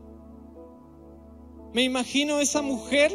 Me 1.73 1.83
imagino 1.83 2.39
esa 2.39 2.61
mujer 2.61 3.11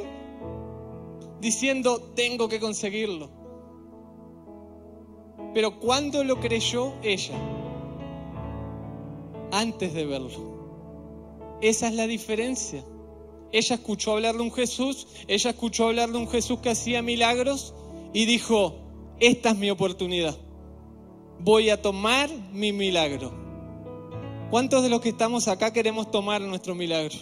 diciendo, 1.40 2.00
tengo 2.14 2.48
que 2.48 2.58
conseguirlo. 2.58 3.30
Pero 5.52 5.78
¿cuándo 5.78 6.24
lo 6.24 6.40
creyó 6.40 6.94
ella? 7.02 7.34
Antes 9.52 9.92
de 9.94 10.06
verlo. 10.06 10.55
Esa 11.60 11.88
es 11.88 11.94
la 11.94 12.06
diferencia. 12.06 12.84
Ella 13.52 13.76
escuchó 13.76 14.12
hablar 14.12 14.34
de 14.36 14.42
un 14.42 14.52
Jesús, 14.52 15.06
ella 15.28 15.50
escuchó 15.50 15.86
hablar 15.86 16.10
de 16.10 16.18
un 16.18 16.28
Jesús 16.28 16.58
que 16.60 16.70
hacía 16.70 17.00
milagros 17.00 17.74
y 18.12 18.26
dijo, 18.26 18.74
esta 19.20 19.50
es 19.50 19.56
mi 19.56 19.70
oportunidad. 19.70 20.36
Voy 21.40 21.70
a 21.70 21.80
tomar 21.80 22.28
mi 22.52 22.72
milagro. 22.72 23.32
¿Cuántos 24.50 24.82
de 24.82 24.88
los 24.88 25.00
que 25.00 25.10
estamos 25.10 25.48
acá 25.48 25.72
queremos 25.72 26.10
tomar 26.10 26.40
nuestro 26.40 26.74
milagro? 26.74 27.16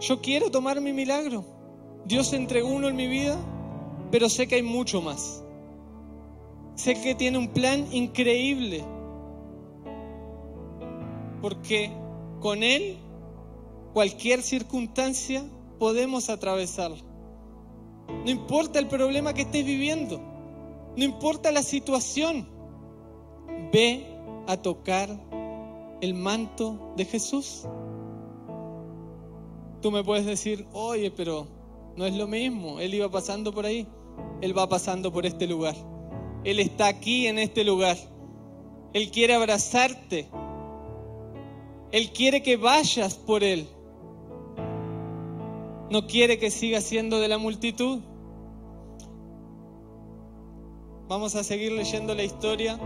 Yo 0.00 0.20
quiero 0.20 0.50
tomar 0.50 0.80
mi 0.80 0.92
milagro. 0.92 1.44
Dios 2.04 2.32
entregó 2.32 2.68
uno 2.68 2.88
en 2.88 2.96
mi 2.96 3.06
vida, 3.06 3.38
pero 4.10 4.28
sé 4.28 4.48
que 4.48 4.56
hay 4.56 4.62
mucho 4.62 5.00
más. 5.02 5.42
Sé 6.74 7.00
que 7.00 7.14
tiene 7.14 7.38
un 7.38 7.48
plan 7.48 7.86
increíble. 7.92 8.84
Porque 11.40 11.90
con 12.42 12.62
Él, 12.62 12.98
cualquier 13.94 14.42
circunstancia 14.42 15.44
podemos 15.78 16.28
atravesarla. 16.28 16.98
No 18.24 18.30
importa 18.30 18.78
el 18.78 18.88
problema 18.88 19.32
que 19.32 19.42
estés 19.42 19.64
viviendo. 19.64 20.20
No 20.96 21.04
importa 21.04 21.50
la 21.50 21.62
situación. 21.62 22.46
Ve 23.72 24.04
a 24.46 24.56
tocar 24.56 25.08
el 26.00 26.14
manto 26.14 26.92
de 26.96 27.04
Jesús. 27.04 27.62
Tú 29.80 29.90
me 29.90 30.04
puedes 30.04 30.26
decir, 30.26 30.66
oye, 30.72 31.10
pero 31.10 31.46
no 31.96 32.04
es 32.06 32.14
lo 32.14 32.26
mismo. 32.26 32.80
Él 32.80 32.94
iba 32.94 33.10
pasando 33.10 33.52
por 33.52 33.66
ahí. 33.66 33.86
Él 34.40 34.56
va 34.56 34.68
pasando 34.68 35.12
por 35.12 35.26
este 35.26 35.46
lugar. 35.46 35.74
Él 36.44 36.58
está 36.58 36.88
aquí 36.88 37.28
en 37.28 37.38
este 37.38 37.64
lugar. 37.64 37.96
Él 38.92 39.10
quiere 39.10 39.34
abrazarte. 39.34 40.28
Él 41.92 42.12
quiere 42.12 42.42
que 42.42 42.56
vayas 42.56 43.14
por 43.14 43.44
Él 43.44 43.68
no 45.92 46.06
quiere 46.06 46.38
que 46.38 46.50
siga 46.50 46.80
siendo 46.80 47.20
de 47.20 47.28
la 47.28 47.36
multitud. 47.36 48.00
Vamos 51.06 51.34
a 51.34 51.44
seguir 51.44 51.70
leyendo 51.72 52.14
la 52.14 52.24
historia 52.24 52.80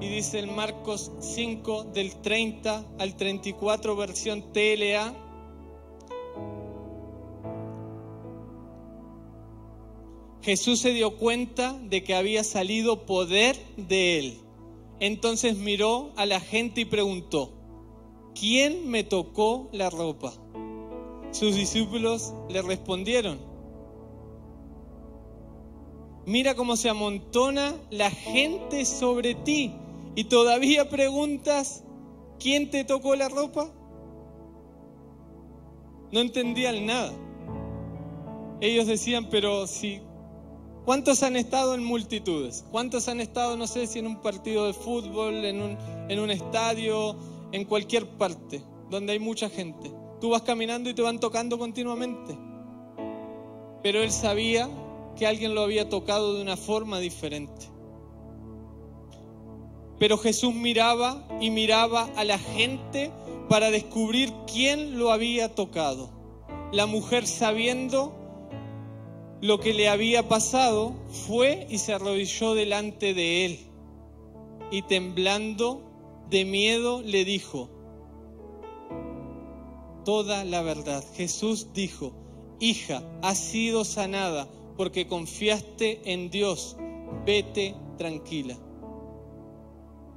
y 0.00 0.08
dice 0.08 0.40
en 0.40 0.56
Marcos 0.56 1.12
5 1.20 1.84
del 1.84 2.16
30 2.20 2.84
al 2.98 3.16
34 3.16 3.94
versión 3.94 4.52
TLA. 4.52 5.14
Jesús 10.42 10.80
se 10.80 10.90
dio 10.90 11.16
cuenta 11.16 11.78
de 11.84 12.02
que 12.02 12.16
había 12.16 12.42
salido 12.42 13.06
poder 13.06 13.56
de 13.76 14.18
él. 14.18 14.40
Entonces 14.98 15.58
miró 15.58 16.10
a 16.16 16.26
la 16.26 16.40
gente 16.40 16.80
y 16.80 16.84
preguntó, 16.86 17.52
¿quién 18.38 18.88
me 18.88 19.04
tocó 19.04 19.68
la 19.72 19.90
ropa? 19.90 20.32
Sus 21.30 21.54
discípulos 21.54 22.32
le 22.48 22.62
respondieron, 22.62 23.38
mira 26.26 26.54
cómo 26.54 26.76
se 26.76 26.88
amontona 26.88 27.74
la 27.90 28.10
gente 28.10 28.84
sobre 28.84 29.34
ti 29.34 29.74
y 30.14 30.24
todavía 30.24 30.88
preguntas, 30.88 31.84
¿quién 32.38 32.70
te 32.70 32.84
tocó 32.84 33.14
la 33.14 33.28
ropa? 33.28 33.70
No 36.10 36.20
entendían 36.20 36.86
nada. 36.86 37.12
Ellos 38.60 38.86
decían, 38.86 39.28
pero 39.30 39.66
si, 39.66 40.00
¿cuántos 40.84 41.22
han 41.22 41.36
estado 41.36 41.74
en 41.74 41.84
multitudes? 41.84 42.64
¿Cuántos 42.70 43.08
han 43.08 43.20
estado, 43.20 43.56
no 43.56 43.66
sé 43.66 43.86
si 43.86 43.98
en 43.98 44.06
un 44.06 44.22
partido 44.22 44.66
de 44.66 44.72
fútbol, 44.72 45.44
en 45.44 45.60
un, 45.60 45.78
en 46.08 46.18
un 46.18 46.30
estadio, 46.30 47.16
en 47.52 47.64
cualquier 47.64 48.06
parte, 48.06 48.62
donde 48.90 49.12
hay 49.12 49.18
mucha 49.18 49.48
gente? 49.48 49.92
Tú 50.20 50.30
vas 50.30 50.42
caminando 50.42 50.90
y 50.90 50.94
te 50.94 51.02
van 51.02 51.20
tocando 51.20 51.58
continuamente. 51.58 52.36
Pero 53.82 54.02
él 54.02 54.10
sabía 54.10 54.68
que 55.16 55.26
alguien 55.26 55.54
lo 55.54 55.62
había 55.62 55.88
tocado 55.88 56.34
de 56.34 56.42
una 56.42 56.56
forma 56.56 56.98
diferente. 56.98 57.66
Pero 59.98 60.16
Jesús 60.18 60.54
miraba 60.54 61.26
y 61.40 61.50
miraba 61.50 62.08
a 62.16 62.24
la 62.24 62.38
gente 62.38 63.10
para 63.48 63.70
descubrir 63.70 64.32
quién 64.52 64.98
lo 64.98 65.10
había 65.10 65.54
tocado. 65.54 66.10
La 66.72 66.86
mujer 66.86 67.26
sabiendo 67.26 68.18
lo 69.40 69.60
que 69.60 69.72
le 69.72 69.88
había 69.88 70.28
pasado, 70.28 70.94
fue 71.26 71.66
y 71.70 71.78
se 71.78 71.92
arrodilló 71.92 72.54
delante 72.54 73.14
de 73.14 73.44
él. 73.44 73.58
Y 74.70 74.82
temblando 74.82 75.87
de 76.30 76.44
miedo 76.44 77.02
le 77.02 77.24
dijo, 77.24 77.70
toda 80.04 80.44
la 80.44 80.62
verdad. 80.62 81.04
Jesús 81.14 81.72
dijo, 81.74 82.12
hija, 82.60 83.02
has 83.22 83.38
sido 83.38 83.84
sanada 83.84 84.48
porque 84.76 85.06
confiaste 85.06 86.12
en 86.12 86.30
Dios, 86.30 86.76
vete 87.26 87.74
tranquila. 87.96 88.56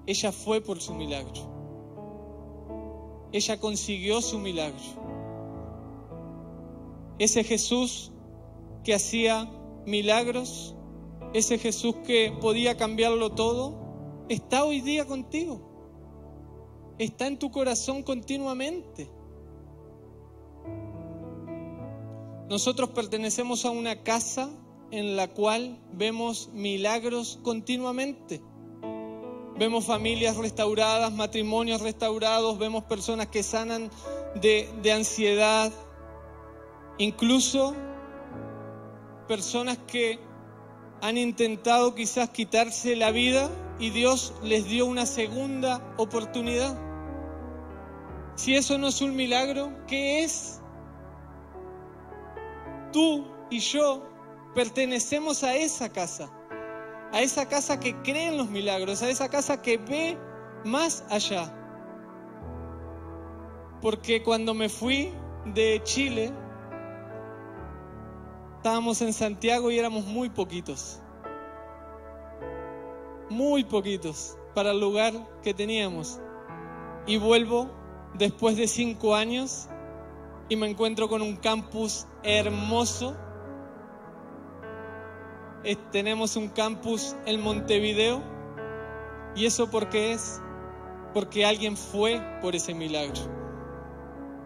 Ella 0.05 0.31
fue 0.31 0.61
por 0.61 0.81
su 0.81 0.93
milagro. 0.93 1.49
Ella 3.31 3.59
consiguió 3.59 4.21
su 4.21 4.39
milagro. 4.39 4.79
Ese 7.19 7.43
Jesús 7.43 8.11
que 8.83 8.93
hacía 8.93 9.49
milagros, 9.85 10.75
ese 11.33 11.57
Jesús 11.57 11.95
que 12.05 12.33
podía 12.41 12.77
cambiarlo 12.77 13.31
todo, 13.31 14.25
está 14.27 14.63
hoy 14.63 14.81
día 14.81 15.05
contigo. 15.05 15.70
Está 17.01 17.25
en 17.25 17.39
tu 17.39 17.49
corazón 17.49 18.03
continuamente. 18.03 19.09
Nosotros 22.47 22.91
pertenecemos 22.91 23.65
a 23.65 23.71
una 23.71 24.03
casa 24.03 24.51
en 24.91 25.15
la 25.15 25.27
cual 25.27 25.79
vemos 25.93 26.51
milagros 26.53 27.39
continuamente. 27.41 28.39
Vemos 29.57 29.85
familias 29.85 30.37
restauradas, 30.37 31.11
matrimonios 31.11 31.81
restaurados, 31.81 32.59
vemos 32.59 32.83
personas 32.83 33.29
que 33.29 33.41
sanan 33.41 33.89
de, 34.35 34.69
de 34.83 34.91
ansiedad, 34.91 35.71
incluso 36.99 37.73
personas 39.27 39.79
que 39.87 40.19
han 41.01 41.17
intentado 41.17 41.95
quizás 41.95 42.29
quitarse 42.29 42.95
la 42.95 43.09
vida 43.09 43.49
y 43.79 43.89
Dios 43.89 44.35
les 44.43 44.65
dio 44.65 44.85
una 44.85 45.07
segunda 45.07 45.95
oportunidad. 45.97 46.90
Si 48.41 48.55
eso 48.55 48.79
no 48.79 48.87
es 48.87 49.01
un 49.01 49.15
milagro, 49.15 49.71
¿qué 49.85 50.23
es? 50.23 50.61
tú 52.91 53.23
y 53.51 53.59
yo 53.59 54.01
pertenecemos 54.55 55.43
a 55.43 55.55
esa 55.55 55.89
casa, 55.89 56.27
a 57.11 57.21
esa 57.21 57.47
casa 57.47 57.79
que 57.79 57.95
cree 58.01 58.29
en 58.29 58.37
los 58.37 58.49
milagros, 58.49 59.03
a 59.03 59.09
esa 59.09 59.29
casa 59.29 59.61
que 59.61 59.77
ve 59.77 60.17
más 60.65 61.05
allá. 61.11 61.53
Porque 63.79 64.23
cuando 64.23 64.55
me 64.55 64.69
fui 64.69 65.13
de 65.45 65.79
Chile, 65.83 66.31
estábamos 68.57 69.03
en 69.03 69.13
Santiago 69.13 69.69
y 69.69 69.77
éramos 69.77 70.03
muy 70.05 70.31
poquitos. 70.31 70.99
Muy 73.29 73.63
poquitos 73.63 74.35
para 74.55 74.71
el 74.71 74.79
lugar 74.79 75.13
que 75.43 75.53
teníamos. 75.53 76.19
Y 77.07 77.17
vuelvo 77.17 77.80
después 78.13 78.57
de 78.57 78.67
cinco 78.67 79.15
años 79.15 79.67
y 80.49 80.55
me 80.55 80.67
encuentro 80.67 81.07
con 81.07 81.21
un 81.21 81.37
campus 81.37 82.05
hermoso. 82.23 83.15
tenemos 85.91 86.35
un 86.35 86.49
campus 86.49 87.15
en 87.25 87.41
Montevideo. 87.41 88.21
¿Y 89.35 89.45
eso 89.45 89.69
por 89.69 89.89
qué 89.89 90.11
es? 90.11 90.41
Porque 91.13 91.45
alguien 91.45 91.77
fue 91.77 92.21
por 92.41 92.55
ese 92.55 92.73
milagro. 92.73 93.21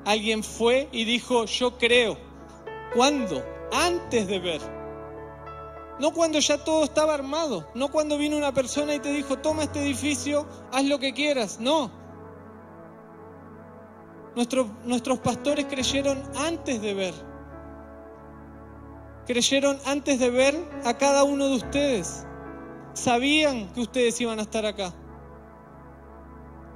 Alguien 0.05 0.43
fue 0.43 0.89
y 0.91 1.05
dijo, 1.05 1.45
yo 1.45 1.77
creo. 1.79 2.17
¿Cuándo? 2.93 3.43
Antes 3.73 4.27
de 4.27 4.39
ver. 4.39 4.61
No 5.99 6.11
cuando 6.11 6.37
ya 6.37 6.63
todo 6.63 6.83
estaba 6.83 7.15
armado. 7.15 7.67
No 7.73 7.89
cuando 7.89 8.17
vino 8.19 8.37
una 8.37 8.53
persona 8.53 8.93
y 8.93 8.99
te 8.99 9.11
dijo, 9.11 9.39
toma 9.39 9.63
este 9.63 9.81
edificio, 9.81 10.45
haz 10.71 10.83
lo 10.83 10.99
que 10.99 11.13
quieras. 11.13 11.59
No 11.59 12.04
nuestros 14.35 15.19
pastores 15.19 15.65
creyeron 15.65 16.21
antes 16.37 16.81
de 16.81 16.93
ver. 16.93 17.13
Creyeron 19.25 19.79
antes 19.85 20.19
de 20.19 20.29
ver 20.29 20.55
a 20.83 20.97
cada 20.97 21.23
uno 21.23 21.47
de 21.47 21.55
ustedes. 21.55 22.27
Sabían 22.93 23.71
que 23.73 23.81
ustedes 23.81 24.19
iban 24.21 24.39
a 24.39 24.43
estar 24.43 24.65
acá. 24.65 24.93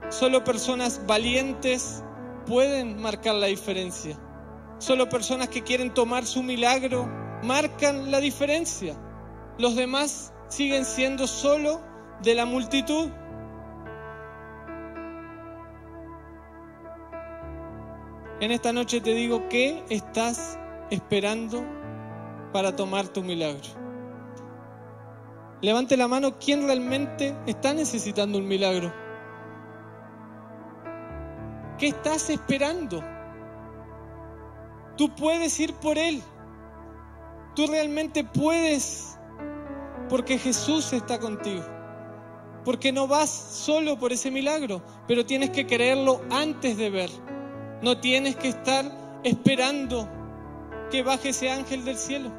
Solo 0.09 0.43
personas 0.43 1.05
valientes 1.05 2.03
pueden 2.47 2.99
marcar 3.01 3.35
la 3.35 3.47
diferencia. 3.47 4.17
Solo 4.79 5.09
personas 5.09 5.49
que 5.49 5.61
quieren 5.61 5.93
tomar 5.93 6.25
su 6.25 6.41
milagro 6.41 7.07
marcan 7.43 8.09
la 8.09 8.19
diferencia. 8.19 8.95
Los 9.57 9.75
demás 9.75 10.33
siguen 10.47 10.85
siendo 10.85 11.27
solo 11.27 11.81
de 12.23 12.33
la 12.33 12.45
multitud. 12.45 13.09
En 18.41 18.51
esta 18.51 18.71
noche 18.71 19.01
te 19.01 19.13
digo, 19.13 19.49
¿qué 19.49 19.83
estás 19.89 20.57
esperando 20.89 21.65
para 22.53 22.73
tomar 22.73 23.09
tu 23.09 23.21
milagro? 23.21 23.67
Levante 25.61 25.97
la 25.97 26.07
mano, 26.07 26.39
¿quién 26.39 26.65
realmente 26.65 27.35
está 27.45 27.73
necesitando 27.73 28.37
un 28.37 28.47
milagro? 28.47 28.93
¿Qué 31.77 31.87
estás 31.87 32.29
esperando? 32.29 33.03
Tú 34.95 35.13
puedes 35.15 35.59
ir 35.59 35.73
por 35.75 35.97
Él. 35.97 36.23
Tú 37.55 37.67
realmente 37.67 38.23
puedes 38.23 39.17
porque 40.07 40.37
Jesús 40.37 40.93
está 40.93 41.19
contigo. 41.19 41.63
Porque 42.63 42.93
no 42.93 43.05
vas 43.05 43.29
solo 43.29 43.99
por 43.99 44.13
ese 44.13 44.31
milagro, 44.31 44.81
pero 45.07 45.25
tienes 45.25 45.49
que 45.49 45.67
creerlo 45.67 46.21
antes 46.29 46.77
de 46.77 46.89
ver. 46.89 47.09
No 47.81 47.97
tienes 47.99 48.35
que 48.35 48.49
estar 48.49 48.85
esperando 49.23 50.07
que 50.91 51.01
baje 51.01 51.29
ese 51.29 51.49
ángel 51.49 51.85
del 51.85 51.97
cielo. 51.97 52.29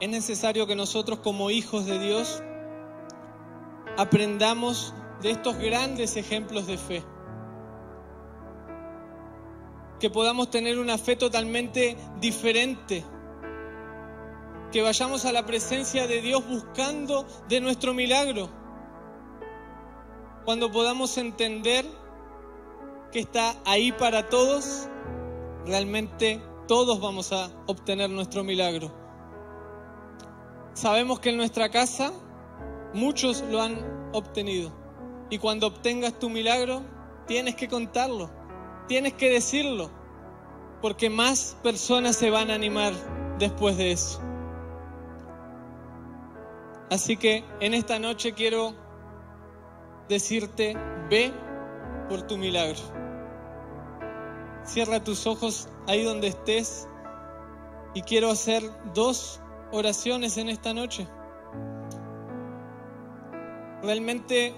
Es 0.00 0.08
necesario 0.08 0.68
que 0.68 0.76
nosotros 0.76 1.18
como 1.18 1.50
hijos 1.50 1.84
de 1.86 1.98
Dios 1.98 2.40
aprendamos 3.96 4.94
de 5.20 5.32
estos 5.32 5.56
grandes 5.58 6.16
ejemplos 6.16 6.68
de 6.68 6.78
fe. 6.78 7.02
Que 9.98 10.10
podamos 10.10 10.50
tener 10.50 10.78
una 10.78 10.96
fe 10.96 11.16
totalmente 11.16 11.96
diferente 12.20 13.04
que 14.72 14.82
vayamos 14.82 15.24
a 15.24 15.32
la 15.32 15.46
presencia 15.46 16.06
de 16.06 16.20
Dios 16.20 16.46
buscando 16.46 17.26
de 17.48 17.60
nuestro 17.60 17.94
milagro. 17.94 18.50
Cuando 20.44 20.70
podamos 20.70 21.16
entender 21.18 21.86
que 23.12 23.20
está 23.20 23.54
ahí 23.64 23.92
para 23.92 24.28
todos, 24.28 24.88
realmente 25.66 26.42
todos 26.66 27.00
vamos 27.00 27.32
a 27.32 27.50
obtener 27.66 28.10
nuestro 28.10 28.44
milagro. 28.44 28.92
Sabemos 30.74 31.20
que 31.20 31.30
en 31.30 31.38
nuestra 31.38 31.70
casa 31.70 32.12
muchos 32.92 33.42
lo 33.42 33.62
han 33.62 34.10
obtenido. 34.12 34.72
Y 35.30 35.38
cuando 35.38 35.66
obtengas 35.66 36.18
tu 36.18 36.30
milagro, 36.30 36.82
tienes 37.26 37.54
que 37.56 37.68
contarlo, 37.68 38.30
tienes 38.86 39.14
que 39.14 39.28
decirlo, 39.30 39.90
porque 40.80 41.10
más 41.10 41.56
personas 41.62 42.16
se 42.16 42.30
van 42.30 42.50
a 42.50 42.54
animar 42.54 42.92
después 43.38 43.76
de 43.76 43.92
eso. 43.92 44.27
Así 46.90 47.16
que 47.16 47.44
en 47.60 47.74
esta 47.74 47.98
noche 47.98 48.32
quiero 48.32 48.74
decirte, 50.08 50.74
ve 51.10 51.32
por 52.08 52.22
tu 52.22 52.38
milagro. 52.38 52.78
Cierra 54.64 55.02
tus 55.02 55.26
ojos 55.26 55.68
ahí 55.86 56.04
donde 56.04 56.28
estés 56.28 56.86
Y 57.94 58.02
quiero 58.02 58.30
hacer 58.30 58.62
dos 58.94 59.40
oraciones 59.72 60.36
en 60.36 60.48
esta 60.48 60.74
noche. 60.74 61.08
Realmente, 63.82 64.54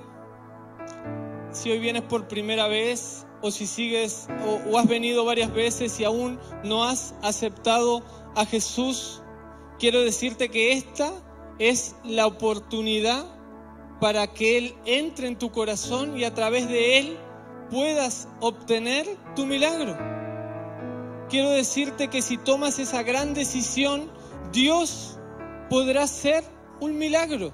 si 1.52 1.70
hoy 1.70 1.78
vienes 1.78 2.02
por 2.02 2.26
primera 2.26 2.66
vez 2.68 3.26
o 3.42 3.50
si 3.50 3.66
sigues 3.66 4.28
o, 4.68 4.78
has 4.78 4.88
venido 4.88 5.24
varias 5.24 5.52
veces 5.52 5.98
y 6.00 6.04
aún 6.04 6.38
no 6.64 6.84
has 6.84 7.14
aceptado 7.22 8.02
a 8.34 8.44
Jesús, 8.44 9.22
quiero 9.78 10.00
decirte 10.00 10.48
que 10.48 10.72
esta 10.72 11.12
es 11.60 11.94
la 12.04 12.26
oportunidad 12.26 13.24
para 14.00 14.26
que 14.32 14.56
Él 14.56 14.74
entre 14.86 15.28
en 15.28 15.38
tu 15.38 15.52
corazón 15.52 16.18
y 16.18 16.24
a 16.24 16.34
través 16.34 16.68
de 16.68 16.98
Él 16.98 17.18
puedas 17.70 18.28
obtener 18.40 19.06
tu 19.36 19.44
milagro. 19.44 19.96
Quiero 21.28 21.50
decirte 21.50 22.08
que 22.08 22.22
si 22.22 22.38
tomas 22.38 22.78
esa 22.78 23.02
gran 23.02 23.34
decisión, 23.34 24.10
Dios 24.52 25.18
podrá 25.68 26.04
hacer 26.04 26.42
un 26.80 26.96
milagro. 26.96 27.52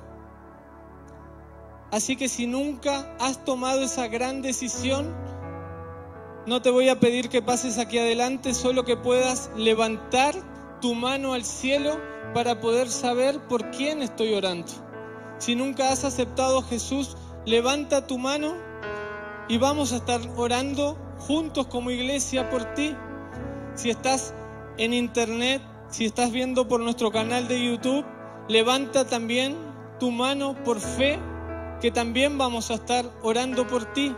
Así 1.91 2.15
que 2.15 2.29
si 2.29 2.47
nunca 2.47 3.13
has 3.19 3.45
tomado 3.45 3.83
esa 3.83 4.07
gran 4.07 4.41
decisión, 4.41 5.15
no 6.47 6.63
te 6.63 6.71
voy 6.71 6.89
a 6.91 7.01
pedir 7.01 7.29
que 7.29 7.43
pases 7.43 7.79
aquí 7.79 7.99
adelante, 7.99 8.55
solo 8.55 8.85
que 8.85 8.97
puedas 8.97 9.51
levantar 9.57 10.37
tu 10.81 10.95
mano 10.95 11.35
al 11.35 11.45
cielo 11.45 11.99
para 12.35 12.61
poder 12.61 12.89
saber 12.89 13.41
por 13.49 13.71
quién 13.71 14.03
estoy 14.03 14.35
orando. 14.35 14.73
Si 15.39 15.55
nunca 15.55 15.91
has 15.91 16.05
aceptado 16.05 16.59
a 16.59 16.63
Jesús, 16.63 17.17
levanta 17.45 18.07
tu 18.07 18.19
mano 18.19 18.55
y 19.49 19.59
vamos 19.59 19.93
a 19.93 19.97
estar 19.97 20.21
orando 20.37 20.97
juntos 21.19 21.67
como 21.67 21.91
iglesia 21.91 22.51
por 22.51 22.75
ti. 22.75 22.95
Si 23.75 23.91
estás 23.91 24.35
en 24.79 24.93
internet, 24.93 25.63
si 25.91 26.07
estás 26.07 26.33
viendo 26.33 26.69
por 26.69 26.81
nuestro 26.81 27.11
canal 27.11 27.49
de 27.49 27.65
YouTube, 27.65 28.05
levanta 28.49 29.07
también 29.07 29.57
tu 29.99 30.11
mano 30.11 30.57
por 30.65 30.81
fe, 30.81 31.19
que 31.81 31.91
también 31.91 32.39
vamos 32.39 32.71
a 32.71 32.75
estar 32.75 33.05
orando 33.23 33.67
por 33.67 33.85
ti. 33.93 34.15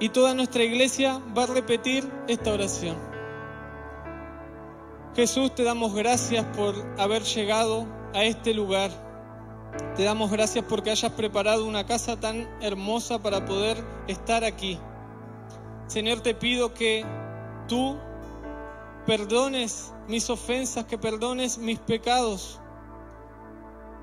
Y 0.00 0.08
toda 0.08 0.34
nuestra 0.34 0.64
iglesia 0.64 1.20
va 1.36 1.44
a 1.44 1.46
repetir 1.46 2.10
esta 2.26 2.52
oración. 2.52 3.11
Jesús, 5.14 5.54
te 5.54 5.62
damos 5.62 5.94
gracias 5.94 6.44
por 6.56 6.74
haber 6.98 7.22
llegado 7.22 7.86
a 8.14 8.24
este 8.24 8.54
lugar. 8.54 8.90
Te 9.94 10.04
damos 10.04 10.30
gracias 10.30 10.64
porque 10.66 10.90
hayas 10.90 11.12
preparado 11.12 11.66
una 11.66 11.84
casa 11.84 12.18
tan 12.18 12.48
hermosa 12.62 13.18
para 13.18 13.44
poder 13.44 13.76
estar 14.08 14.42
aquí. 14.42 14.78
Señor, 15.86 16.20
te 16.20 16.34
pido 16.34 16.72
que 16.72 17.04
tú 17.68 17.98
perdones 19.06 19.92
mis 20.08 20.30
ofensas, 20.30 20.86
que 20.86 20.96
perdones 20.96 21.58
mis 21.58 21.78
pecados. 21.78 22.58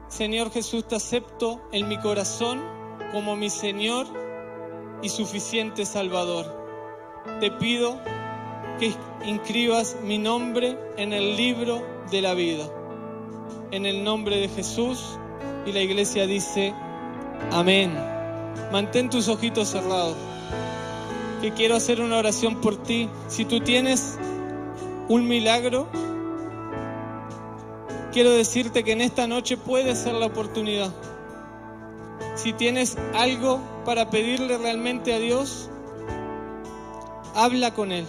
Señor 0.10 0.52
Jesús, 0.52 0.88
te 0.88 0.95
acepto 0.95 1.60
en 1.72 1.88
mi 1.88 1.98
corazón 1.98 2.62
como 3.12 3.36
mi 3.36 3.50
Señor 3.50 4.06
y 5.02 5.10
suficiente 5.10 5.88
Salvador. 5.88 6.45
Te 7.39 7.50
pido 7.50 8.00
que 8.80 8.94
inscribas 9.26 9.98
mi 10.04 10.18
nombre 10.18 10.78
en 10.98 11.13
el 11.13 11.36
libro 11.36 11.84
de 12.10 12.22
la 12.22 12.34
vida. 12.34 12.65
En 13.72 13.86
el 13.86 14.04
nombre 14.04 14.38
de 14.38 14.48
Jesús 14.48 15.20
y 15.65 15.72
la 15.72 15.82
iglesia 15.82 16.26
dice, 16.26 16.74
amén. 17.52 17.94
Mantén 18.72 19.10
tus 19.10 19.28
ojitos 19.28 19.70
cerrados, 19.70 20.15
que 21.42 21.52
quiero 21.52 21.76
hacer 21.76 22.02
una 22.02 22.18
oración 22.18 22.62
por 22.62 22.82
ti. 22.82 23.10
Si 23.28 23.46
tú 23.46 23.60
tienes 23.60 24.18
un 25.08 25.28
milagro, 25.28 25.88
quiero 28.12 28.32
decirte 28.32 28.84
que 28.84 28.94
en 28.94 29.02
esta 29.02 29.28
noche 29.28 29.58
puede 29.58 29.96
ser 29.96 30.13
la 30.13 30.28
oportunidad. 30.28 30.92
Si 32.36 32.54
tienes 32.54 32.98
algo 33.13 33.60
para 33.86 34.10
pedirle 34.10 34.58
realmente 34.58 35.13
a 35.13 35.20
Dios, 35.20 35.70
habla 37.36 37.74
con 37.74 37.92
Él. 37.92 38.06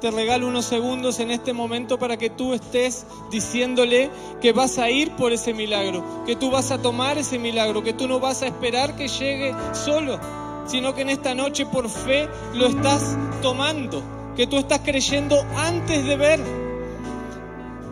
Te 0.00 0.12
regalo 0.12 0.46
unos 0.46 0.64
segundos 0.64 1.18
en 1.18 1.32
este 1.32 1.52
momento 1.52 1.98
para 1.98 2.16
que 2.16 2.30
tú 2.30 2.54
estés 2.54 3.04
diciéndole 3.32 4.10
que 4.40 4.52
vas 4.52 4.78
a 4.78 4.90
ir 4.90 5.10
por 5.16 5.32
ese 5.32 5.52
milagro, 5.52 6.04
que 6.24 6.36
tú 6.36 6.52
vas 6.52 6.70
a 6.70 6.80
tomar 6.80 7.18
ese 7.18 7.38
milagro, 7.38 7.82
que 7.82 7.92
tú 7.92 8.06
no 8.06 8.20
vas 8.20 8.42
a 8.42 8.46
esperar 8.46 8.94
que 8.94 9.08
llegue 9.08 9.52
solo, 9.72 10.20
sino 10.66 10.94
que 10.94 11.02
en 11.02 11.10
esta 11.10 11.34
noche 11.34 11.66
por 11.66 11.88
fe 11.88 12.28
lo 12.54 12.68
estás 12.68 13.16
tomando, 13.42 14.00
que 14.36 14.46
tú 14.46 14.58
estás 14.58 14.80
creyendo 14.84 15.44
antes 15.56 16.04
de 16.04 16.16
ver. 16.16 16.40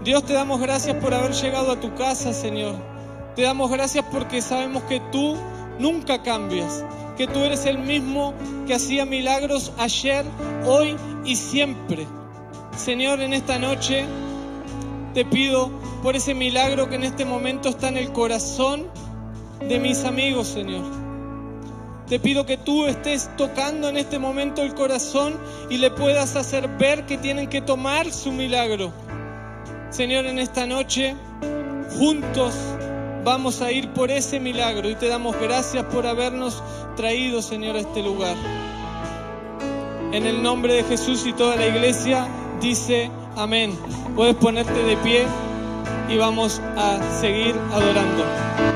Dios 0.05 0.23
te 0.25 0.35
damos 0.35 0.61
gracias 0.61 0.95
por 1.03 1.13
haber 1.13 1.33
llegado 1.33 1.73
a 1.73 1.81
tu 1.81 1.93
casa, 1.97 2.33
Señor. 2.33 2.77
Te 3.35 3.43
damos 3.43 3.69
gracias 3.69 4.05
porque 4.13 4.41
sabemos 4.41 4.85
que 4.85 5.01
tú 5.11 5.37
nunca 5.81 6.23
cambias, 6.23 6.85
que 7.17 7.27
tú 7.27 7.41
eres 7.41 7.67
el 7.67 7.79
mismo 7.79 8.35
que 8.67 8.75
hacía 8.75 9.05
milagros 9.05 9.73
ayer, 9.79 10.25
hoy 10.67 10.97
y 11.25 11.37
siempre. 11.37 12.07
Señor, 12.77 13.21
en 13.21 13.33
esta 13.33 13.59
noche 13.59 14.05
te 15.15 15.25
pido 15.25 15.71
por 16.03 16.15
ese 16.15 16.35
milagro 16.35 16.89
que 16.89 16.97
en 16.97 17.05
este 17.05 17.25
momento 17.25 17.71
está 17.71 17.89
en 17.89 17.97
el 17.97 18.13
corazón 18.13 18.87
de 19.61 19.79
mis 19.79 20.05
amigos, 20.05 20.49
Señor. 20.49 20.85
Te 22.07 22.21
pido 22.21 22.47
que 22.47 22.57
tú 22.57 22.87
estés 22.87 23.29
tocando 23.37 23.89
en 23.89 23.97
este 23.97 24.19
momento 24.19 24.63
el 24.63 24.75
corazón 24.75 25.35
y 25.71 25.79
le 25.79 25.91
puedas 25.91 26.37
hacer 26.37 26.69
ver 26.79 27.07
que 27.07 27.19
tienen 27.19 27.49
que 27.49 27.61
tomar 27.61 28.13
su 28.13 28.31
milagro. 28.31 28.93
Señor, 29.91 30.27
en 30.27 30.39
esta 30.39 30.67
noche, 30.67 31.17
juntos 31.99 32.55
vamos 33.27 33.61
a 33.61 33.73
ir 33.73 33.89
por 33.89 34.13
ese 34.13 34.39
milagro 34.39 34.89
y 34.89 34.95
te 34.95 35.09
damos 35.09 35.35
gracias 35.41 35.85
por 35.87 36.07
habernos 36.07 36.63
traído, 36.95 37.43
Señor, 37.43 37.75
a 37.75 37.81
este 37.81 38.01
lugar. 38.01 38.37
En 40.13 40.27
el 40.27 40.45
nombre 40.45 40.75
de 40.75 40.85
Jesús 40.85 41.27
y 41.27 41.33
toda 41.33 41.57
la 41.57 41.67
iglesia 41.67 42.29
dice 42.61 43.11
amén. 43.37 43.77
Puedes 44.15 44.37
ponerte 44.37 44.81
de 44.81 44.97
pie 44.99 45.27
y 46.09 46.17
vamos 46.19 46.63
a 46.77 47.01
seguir 47.21 47.57
adorando. 47.73 48.76